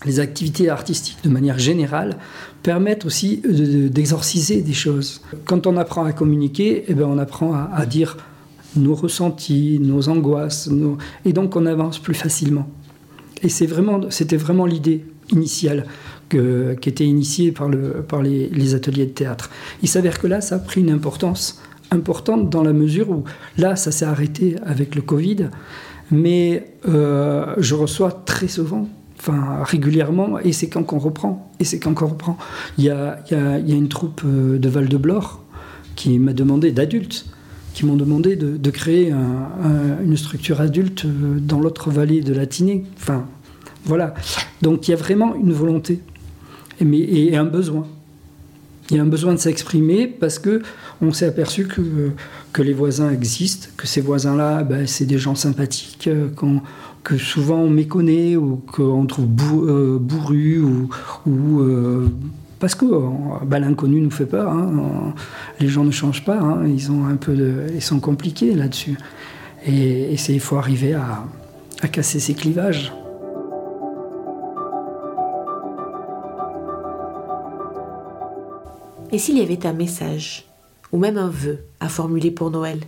les 0.05 0.19
activités 0.19 0.69
artistiques 0.69 1.17
de 1.23 1.29
manière 1.29 1.59
générale 1.59 2.17
permettent 2.61 3.05
aussi 3.05 3.41
d'exorciser 3.45 4.61
des 4.61 4.73
choses. 4.73 5.21
Quand 5.45 5.67
on 5.67 5.77
apprend 5.77 6.05
à 6.05 6.11
communiquer, 6.11 6.85
eh 6.87 6.93
bien 6.93 7.07
on 7.07 7.17
apprend 7.17 7.53
à 7.53 7.85
dire 7.85 8.17
nos 8.75 8.95
ressentis, 8.95 9.79
nos 9.81 10.09
angoisses, 10.09 10.69
et 11.25 11.33
donc 11.33 11.55
on 11.55 11.65
avance 11.65 11.99
plus 11.99 12.13
facilement. 12.13 12.67
Et 13.41 13.49
c'est 13.49 13.65
vraiment, 13.65 14.01
c'était 14.09 14.37
vraiment 14.37 14.65
l'idée 14.65 15.05
initiale 15.31 15.85
qui 16.81 16.89
était 16.89 17.05
initiée 17.05 17.51
par, 17.51 17.69
le, 17.69 18.03
par 18.07 18.23
les, 18.23 18.75
ateliers 18.75 19.05
de 19.05 19.11
théâtre. 19.11 19.51
Il 19.83 19.87
s'avère 19.87 20.19
que 20.19 20.25
là, 20.25 20.41
ça 20.41 20.55
a 20.55 20.59
pris 20.59 20.81
une 20.81 20.89
importance 20.89 21.61
importante 21.91 22.49
dans 22.49 22.63
la 22.63 22.73
mesure 22.73 23.11
où 23.11 23.23
là, 23.57 23.75
ça 23.75 23.91
s'est 23.91 24.05
arrêté 24.05 24.55
avec 24.65 24.95
le 24.95 25.03
Covid, 25.03 25.49
mais 26.09 26.73
euh, 26.87 27.53
je 27.57 27.75
reçois 27.75 28.11
très 28.25 28.47
souvent 28.47 28.87
enfin 29.19 29.63
régulièrement, 29.63 30.39
et 30.39 30.51
c'est 30.51 30.67
quand 30.67 30.83
qu'on 30.83 30.99
reprend, 30.99 31.49
et 31.59 31.63
c'est 31.63 31.79
quand 31.79 31.97
reprend. 31.97 32.37
Il 32.77 32.83
y 32.83 32.89
a, 32.89 33.19
y 33.31 33.35
a, 33.35 33.57
il 33.59 33.69
y 33.69 33.73
a 33.73 33.75
une 33.75 33.87
troupe 33.87 34.21
euh, 34.25 34.57
de 34.57 34.69
Val-de-Blore 34.69 35.43
qui 35.95 36.19
m'a 36.19 36.33
demandé 36.33 36.71
d'adultes 36.71 37.25
qui 37.73 37.85
m'ont 37.85 37.95
demandé 37.95 38.35
de, 38.35 38.69
créer 38.69 39.11
une 40.03 40.17
structure 40.17 40.61
adulte 40.61 41.05
euh, 41.05 41.39
dans 41.39 41.59
l'autre 41.59 41.91
vallée 41.91 42.21
de 42.21 42.33
la 42.33 42.45
Tinée. 42.45 42.83
Enfin, 42.97 43.25
voilà. 43.85 44.13
Donc 44.61 44.87
il 44.87 44.91
y 44.91 44.93
a 44.93 44.97
vraiment 44.97 45.35
une 45.35 45.53
volonté 45.53 45.99
et, 46.79 47.27
et 47.27 47.35
un 47.35 47.45
besoin. 47.45 47.87
Il 48.89 48.97
y 48.97 48.99
a 48.99 49.03
un 49.03 49.07
besoin 49.07 49.33
de 49.33 49.39
s'exprimer 49.39 50.07
parce 50.07 50.39
que 50.39 50.61
on 51.01 51.11
s'est 51.11 51.25
aperçu 51.25 51.67
que, 51.67 52.11
que 52.51 52.61
les 52.61 52.73
voisins 52.73 53.11
existent, 53.11 53.69
que 53.77 53.87
ces 53.87 54.01
voisins-là, 54.01 54.63
ben, 54.63 54.87
c'est 54.87 55.05
des 55.05 55.17
gens 55.17 55.35
sympathiques, 55.35 56.07
euh, 56.07 56.29
que 57.03 57.17
souvent 57.17 57.59
on 57.59 57.69
méconnaît 57.69 58.35
ou 58.35 58.61
qu'on 58.71 59.05
trouve 59.05 59.27
euh, 59.67 59.97
bourrus 59.99 60.59
ou, 60.59 60.89
ou 61.27 61.61
parce 62.63 62.75
que 62.75 62.85
bah, 63.43 63.59
l'inconnu 63.59 63.99
nous 63.99 64.09
fait 64.09 64.25
peur. 64.25 64.49
Hein. 64.49 65.13
Les 65.59 65.67
gens 65.67 65.83
ne 65.83 65.91
changent 65.91 66.23
pas. 66.23 66.39
Hein. 66.39 66.65
Ils 66.65 67.81
sont 67.81 67.99
compliqués 67.99 68.55
là-dessus. 68.55 68.97
Et, 69.65 70.13
il 70.13 70.39
faut 70.39 70.55
arriver 70.55 70.93
à, 70.93 71.25
casser 71.91 72.21
ces 72.21 72.33
clivages. 72.33 72.93
Et 79.11 79.17
s'il 79.17 79.37
y 79.37 79.41
avait 79.41 79.65
un 79.65 79.73
message, 79.73 80.45
ou 80.93 80.97
même 80.97 81.17
un 81.17 81.27
vœu 81.27 81.59
à 81.81 81.89
formuler 81.89 82.31
pour 82.31 82.49
Noël, 82.49 82.79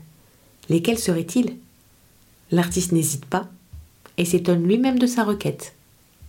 lesquels 0.70 1.00
seraient-ils? 1.00 1.58
L'artiste 2.50 2.94
n'hésite 2.94 3.26
pas 3.26 3.50
et 4.18 4.24
s'étonne 4.24 4.64
lui-même 4.64 5.00
de 5.00 5.06
sa 5.06 5.26
requête. 5.26 5.75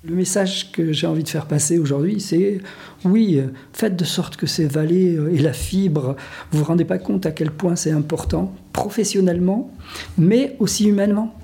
Le 0.09 0.15
message 0.15 0.71
que 0.71 0.93
j'ai 0.93 1.09
envie 1.09 1.25
de 1.25 1.29
faire 1.29 1.47
passer 1.47 1.79
aujourd'hui, 1.79 2.21
c'est 2.21 2.61
oui, 3.05 3.41
faites 3.73 3.97
de 3.97 4.05
sorte 4.05 4.37
que 4.37 4.47
ces 4.47 4.67
vallées 4.67 5.17
euh, 5.17 5.35
et 5.35 5.39
la 5.39 5.53
fibre, 5.53 6.15
vous 6.53 6.59
vous 6.59 6.65
rendez 6.65 6.85
pas 6.85 6.99
compte 6.99 7.27
à 7.27 7.33
quel 7.33 7.51
point 7.51 7.75
c'est 7.75 7.91
important, 7.91 8.55
professionnellement, 8.73 9.73
mais 10.17 10.55
aussi 10.61 10.87
humainement. 10.87 11.35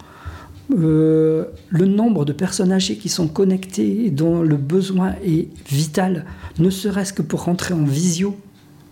Euh, 0.78 1.46
le 1.70 1.86
nombre 1.86 2.24
de 2.24 2.32
personnes 2.32 2.70
âgées 2.70 2.96
qui 2.96 3.08
sont 3.08 3.26
connectées 3.26 4.06
et 4.06 4.10
dont 4.10 4.42
le 4.42 4.56
besoin 4.56 5.16
est 5.24 5.48
vital, 5.68 6.24
ne 6.60 6.70
serait-ce 6.70 7.12
que 7.12 7.22
pour 7.22 7.44
rentrer 7.44 7.74
en 7.74 7.82
visio 7.82 8.36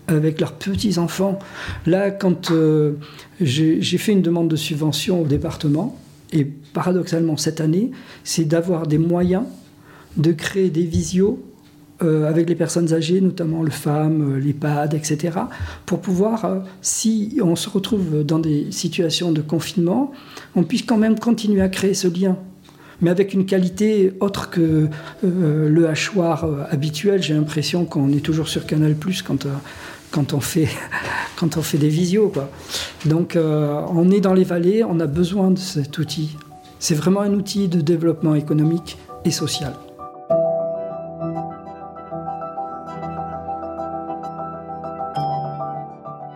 avec 0.09 0.41
leurs 0.41 0.55
petits-enfants. 0.55 1.39
Là, 1.87 2.11
quand 2.11 2.51
euh, 2.51 2.95
j'ai 3.41 3.81
fait 3.99 4.13
une 4.13 4.23
demande 4.23 4.49
de 4.49 4.57
subvention 4.57 5.23
au 5.23 5.27
département, 5.27 5.97
et 6.33 6.45
paradoxalement 6.45 7.37
cette 7.37 7.61
année, 7.61 7.91
c'est 8.25 8.45
d'avoir 8.45 8.87
des 8.87 8.99
moyens 8.99 9.45
de 10.17 10.33
créer 10.33 10.71
des 10.71 10.85
visios 10.85 11.43
euh, 12.03 12.27
avec 12.27 12.49
les 12.49 12.55
personnes 12.55 12.95
âgées, 12.95 13.21
notamment 13.21 13.63
les 13.63 13.71
femmes, 13.71 14.37
euh, 14.37 14.41
les 14.41 14.55
PAD, 14.55 14.95
etc., 14.95 15.39
pour 15.85 16.01
pouvoir, 16.01 16.47
euh, 16.47 16.61
si 16.81 17.39
on 17.43 17.57
se 17.57 17.69
retrouve 17.69 18.25
dans 18.25 18.39
des 18.39 18.73
situations 18.73 19.33
de 19.33 19.43
confinement, 19.43 20.11
on 20.57 20.63
puisse 20.63 20.83
quand 20.83 20.97
même 20.97 21.19
continuer 21.19 21.61
à 21.61 21.69
créer 21.69 21.93
ce 21.93 22.09
lien. 22.09 22.39
Mais 23.03 23.11
avec 23.11 23.35
une 23.35 23.45
qualité 23.45 24.15
autre 24.21 24.49
que 24.51 24.89
le 25.23 25.89
hachoir 25.89 26.47
habituel, 26.71 27.23
j'ai 27.23 27.33
l'impression 27.33 27.87
qu'on 27.87 28.13
est 28.13 28.21
toujours 28.21 28.49
sur 28.49 28.67
Canal 28.67 28.95
Plus 28.95 29.23
quand, 29.23 29.47
quand, 30.11 30.35
on, 30.35 30.41
fait, 30.41 30.69
quand 31.37 31.57
on 31.57 31.63
fait 31.63 31.79
des 31.79 31.89
visios. 31.89 32.31
Donc 33.07 33.39
on 33.39 34.11
est 34.11 34.21
dans 34.21 34.35
les 34.35 34.45
vallées, 34.45 34.85
on 34.85 35.01
a 35.01 35.07
besoin 35.07 35.51
de 35.51 35.59
cet 35.59 35.97
outil. 35.97 36.37
C'est 36.79 36.95
vraiment 36.95 37.23
un 37.23 37.33
outil 37.33 37.69
de 37.69 37.81
développement 37.81 38.35
économique 38.35 38.99
et 39.25 39.31
social. 39.31 39.73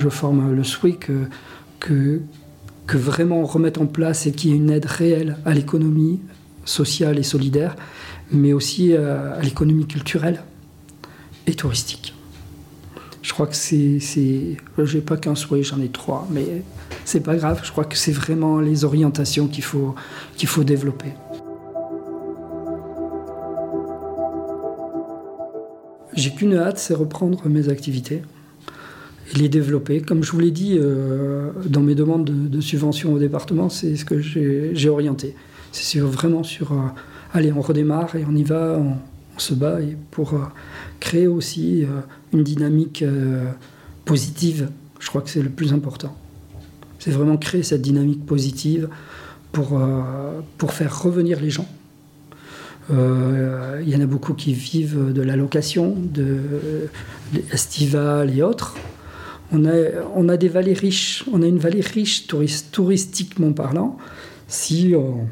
Je 0.04 0.10
forme 0.10 0.52
le 0.52 0.64
souhait 0.64 0.92
que, 0.96 1.28
que, 1.80 2.20
vraiment 2.92 3.40
on 3.40 3.46
remette 3.46 3.78
en 3.78 3.86
place 3.86 4.26
et 4.26 4.32
qu'il 4.32 4.50
y 4.50 4.52
ait 4.52 4.56
une 4.56 4.70
aide 4.70 4.84
réelle 4.84 5.38
à 5.46 5.54
l'économie 5.54 6.20
sociale 6.66 7.18
et 7.18 7.22
solidaire, 7.22 7.74
mais 8.30 8.52
aussi 8.52 8.94
à, 8.94 9.40
l'économie 9.42 9.86
culturelle 9.86 10.42
et 11.46 11.54
touristique. 11.54 12.14
Je 13.22 13.32
crois 13.32 13.46
que 13.46 13.56
c'est. 13.56 13.98
J'ai 13.98 15.00
pas 15.00 15.16
qu'un 15.16 15.34
souhait, 15.34 15.62
j'en 15.62 15.80
ai 15.80 15.88
trois, 15.88 16.28
mais 16.30 16.62
c'est 17.06 17.20
pas 17.22 17.36
grave. 17.36 17.62
Je 17.64 17.72
crois 17.72 17.86
que 17.86 17.96
c'est 17.96 18.12
vraiment 18.12 18.60
les 18.60 18.84
orientations 18.84 19.46
qu'il 19.46 19.64
faut, 19.64 19.94
qu'il 20.36 20.48
faut 20.48 20.64
développer. 20.64 21.14
J'ai 26.12 26.30
qu'une 26.30 26.54
hâte, 26.54 26.76
c'est 26.76 26.94
reprendre 26.94 27.48
mes 27.48 27.70
activités 27.70 28.22
les 29.38 29.48
développer. 29.48 30.00
Comme 30.00 30.22
je 30.22 30.32
vous 30.32 30.40
l'ai 30.40 30.50
dit 30.50 30.76
euh, 30.78 31.50
dans 31.66 31.80
mes 31.80 31.94
demandes 31.94 32.24
de, 32.24 32.60
subvention 32.60 33.12
au 33.12 33.18
département, 33.18 33.68
c'est 33.68 33.96
ce 33.96 34.04
que 34.04 34.20
j'ai 34.20 34.88
orienté. 34.88 35.34
C'est 35.72 35.98
vraiment 35.98 36.42
sur, 36.42 36.72
euh, 36.72 36.76
allez, 37.32 37.52
on 37.52 37.60
redémarre 37.60 38.14
et 38.16 38.24
on 38.28 38.34
y 38.34 38.44
va, 38.44 38.78
on, 38.78 38.96
se 39.36 39.52
bat 39.52 39.80
et 39.80 39.96
pour 40.12 40.34
euh, 40.34 40.42
créer 41.00 41.26
aussi 41.26 41.84
une 42.32 42.44
dynamique 42.44 43.04
positive. 44.04 44.68
Je 45.00 45.08
crois 45.08 45.22
que 45.22 45.30
c'est 45.30 45.42
le 45.42 45.50
plus 45.50 45.72
important. 45.72 46.16
C'est 47.00 47.10
vraiment 47.10 47.36
créer 47.36 47.64
cette 47.64 47.82
dynamique 47.82 48.24
positive 48.24 48.88
pour, 49.50 49.80
pour 50.56 50.72
faire 50.72 51.02
revenir 51.02 51.40
les 51.40 51.50
gens. 51.50 51.66
Il 52.90 53.88
y 53.88 53.96
en 53.96 54.00
a 54.00 54.06
beaucoup 54.06 54.34
qui 54.34 54.54
vivent 54.54 55.12
de 55.12 55.22
la 55.22 55.34
location, 55.34 55.96
de, 55.98 56.88
de 57.32 58.30
et 58.36 58.42
autres. 58.44 58.76
On 59.54 60.28
a, 60.28 60.36
des 60.36 60.48
vallées 60.48 60.72
riches, 60.74 61.24
on 61.32 61.42
a 61.42 61.46
une 61.46 61.58
vallée 61.58 61.80
riche 61.80 62.26
touristiquement 62.72 63.52
parlant, 63.52 63.96
si 64.48 64.94
on, 64.96 65.28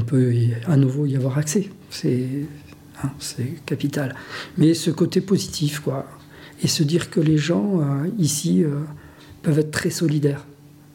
peut 0.00 0.32
à 0.66 0.76
nouveau 0.76 1.04
y 1.06 1.16
avoir 1.16 1.36
accès. 1.36 1.68
Hein, 2.04 3.10
c'est 3.18 3.64
capital. 3.66 4.14
Mais 4.56 4.74
ce 4.74 4.90
côté 4.90 5.20
positif, 5.20 5.80
quoi. 5.80 6.06
Et 6.62 6.68
se 6.68 6.82
dire 6.82 7.10
que 7.10 7.20
les 7.20 7.38
gens 7.38 7.80
euh, 7.80 8.08
ici 8.18 8.62
euh, 8.62 8.70
peuvent 9.42 9.58
être 9.58 9.72
très 9.72 9.90
solidaires. 9.90 10.46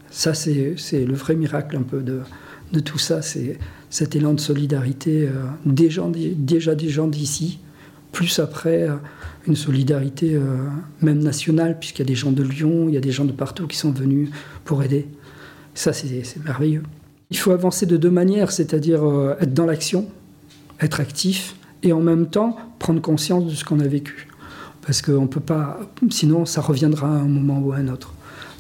Ça, 0.10 0.34
c'est 0.34 0.76
le 0.94 1.14
vrai 1.14 1.36
miracle 1.36 1.76
un 1.76 1.84
peu 1.84 2.02
de, 2.02 2.22
de 2.72 2.80
tout 2.80 2.98
ça. 2.98 3.22
C'est 3.22 3.60
cet 3.90 4.16
élan 4.16 4.34
de 4.34 4.40
solidarité 4.40 5.28
euh, 5.28 5.34
des 5.66 5.90
gens, 5.90 6.10
déjà 6.10 6.76
des 6.76 6.90
gens 6.90 7.08
d'ici, 7.08 7.60
plus 8.12 8.40
après 8.40 8.88
une 9.48 9.56
solidarité 9.56 10.36
euh, 10.36 10.58
même 11.02 11.20
nationale, 11.20 11.80
puisqu'il 11.80 12.00
y 12.00 12.06
a 12.06 12.08
des 12.08 12.16
gens 12.16 12.32
de 12.32 12.44
Lyon, 12.44 12.86
il 12.90 12.94
y 12.94 12.98
a 12.98 13.02
des 13.02 13.12
gens 13.12 13.26
de 13.26 13.32
partout 13.32 13.68
qui 13.68 13.78
sont 13.78 13.92
venus 13.92 14.30
pour 14.66 14.84
aider. 14.84 15.08
Ça, 15.74 15.94
c'est 15.94 16.24
merveilleux. 16.44 16.84
Il 17.30 17.38
faut 17.38 17.52
avancer 17.52 17.86
de 17.86 17.98
deux 17.98 18.10
manières, 18.10 18.52
c'est-à-dire 18.52 19.04
euh, 19.04 19.36
être 19.40 19.54
dans 19.54 19.66
l'action, 19.66 20.08
être 20.82 21.00
actif, 21.00 21.56
et 21.84 21.94
en 21.94 22.02
même 22.02 22.28
temps 22.28 22.58
prendre 22.80 23.02
conscience 23.02 23.46
de 23.46 23.52
ce 23.52 23.64
qu'on 23.64 23.80
a 23.80 23.88
vécu. 23.88 24.28
Parce 24.82 25.02
qu'on 25.02 25.28
peut 25.28 25.42
pas, 25.42 25.80
sinon 26.10 26.46
ça 26.46 26.62
reviendra 26.62 27.08
à 27.08 27.20
un 27.20 27.28
moment 27.28 27.60
ou 27.60 27.72
à 27.72 27.78
un 27.78 27.88
autre. 27.90 28.14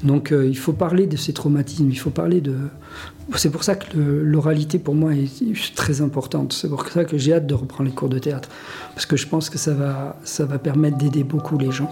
Donc 0.04 0.32
euh, 0.32 0.48
il 0.48 0.58
faut 0.58 0.74
parler 0.74 1.08
de 1.08 1.18
ces 1.18 1.34
traumatismes, 1.34 1.90
il 1.90 2.00
faut 2.00 2.12
parler 2.12 2.42
de... 2.42 2.56
C'est 3.36 3.50
pour 3.50 3.64
ça 3.64 3.76
que 3.76 3.98
l'oralité 3.98 4.80
pour 4.80 4.96
moi 4.96 5.14
est 5.14 5.76
très 5.76 6.02
importante. 6.02 6.54
C'est 6.54 6.70
pour 6.70 6.88
ça 6.88 7.04
que 7.04 7.18
j'ai 7.18 7.34
hâte 7.34 7.48
de 7.48 7.56
reprendre 7.56 7.90
les 7.90 7.96
cours 7.96 8.10
de 8.10 8.20
théâtre. 8.20 8.50
Parce 8.94 9.06
que 9.06 9.18
je 9.18 9.28
pense 9.28 9.50
que 9.50 9.58
ça 9.58 9.74
va, 9.74 10.16
ça 10.24 10.46
va 10.46 10.60
permettre 10.60 10.98
d'aider 10.98 11.24
beaucoup 11.24 11.58
les 11.58 11.72
gens. 11.72 11.90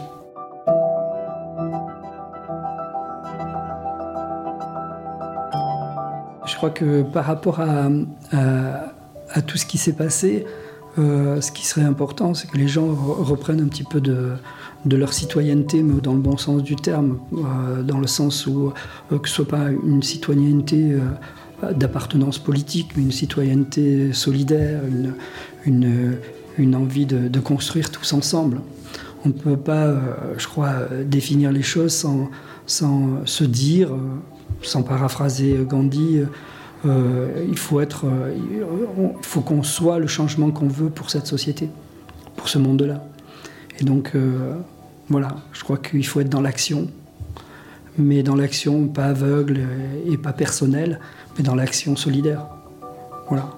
Je 6.45 6.55
crois 6.55 6.69
que 6.69 7.01
par 7.01 7.25
rapport 7.25 7.59
à, 7.59 7.89
à, 8.31 9.41
tout 9.41 9.57
ce 9.57 9.65
qui 9.65 9.77
s'est 9.77 9.93
passé, 9.93 10.45
euh, 10.97 11.41
ce 11.41 11.51
qui 11.51 11.65
serait 11.65 11.83
important, 11.83 12.33
c'est 12.33 12.49
que 12.49 12.57
les 12.57 12.67
gens 12.67 12.87
reprennent 12.87 13.61
un 13.61 13.67
petit 13.67 13.83
peu 13.83 13.99
de, 13.99 14.37
leur 14.85 15.13
citoyenneté, 15.13 15.83
mais 15.83 15.99
dans 15.99 16.13
le 16.13 16.19
bon 16.19 16.37
sens 16.37 16.63
du 16.63 16.75
terme, 16.75 17.17
euh, 17.33 17.83
dans 17.83 17.99
le 17.99 18.07
sens 18.07 18.47
où 18.47 18.71
euh, 19.11 19.19
que 19.19 19.27
ce 19.27 19.35
soit 19.35 19.47
pas 19.47 19.69
une 19.85 20.03
citoyenneté 20.03 20.95
d'appartenance 21.75 22.37
politique, 22.37 22.91
mais 22.95 23.03
une 23.03 23.11
citoyenneté 23.11 24.13
solidaire, 24.13 24.81
une, 25.65 26.75
envie 26.75 27.05
de, 27.05 27.39
construire 27.39 27.91
tous 27.91 28.13
ensemble. 28.13 28.61
On 29.25 29.29
ne 29.29 29.33
peut 29.33 29.57
pas, 29.57 29.95
je 30.37 30.47
crois, 30.47 30.73
définir 31.05 31.51
les 31.51 31.63
choses 31.63 32.05
sans 32.67 33.25
se 33.25 33.43
dire, 33.43 33.89
sans 34.61 34.83
paraphraser 34.83 35.65
Gandhi, 35.67 36.19
il 36.85 37.57
faut 37.57 37.81
être, 37.81 38.05
il 38.35 38.63
faut 39.23 39.41
qu'on 39.41 39.63
soit 39.63 39.99
le 39.99 40.07
changement 40.07 40.51
qu'on 40.51 40.67
veut 40.67 40.89
pour 40.89 41.09
cette 41.09 41.27
société, 41.27 41.69
pour 42.35 42.47
ce 42.49 42.57
monde-là. 42.57 43.03
Et 43.79 43.83
donc, 43.83 44.13
voilà, 45.09 45.35
je 45.53 45.63
crois 45.63 45.77
qu'il 45.77 46.05
faut 46.05 46.19
être 46.21 46.29
dans 46.29 46.41
l'action, 46.41 46.87
mais 47.97 48.23
dans 48.23 48.35
l'action 48.35 48.87
pas 48.87 49.05
aveugle 49.05 49.61
et 50.05 50.17
pas 50.17 50.33
personnelle, 50.33 50.99
mais 51.37 51.43
dans 51.43 51.55
l'action 51.55 51.95
solidaire. 51.95 52.45
Voilà. 53.29 53.49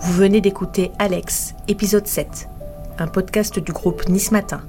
Vous 0.00 0.12
venez 0.12 0.40
d'écouter 0.40 0.92
Alex, 0.98 1.54
épisode 1.66 2.06
7. 2.06 2.48
un 2.98 3.06
podcast 3.06 3.58
du 3.58 3.72
groupe 3.72 4.08
Nice 4.08 4.30
Matin. 4.30 4.60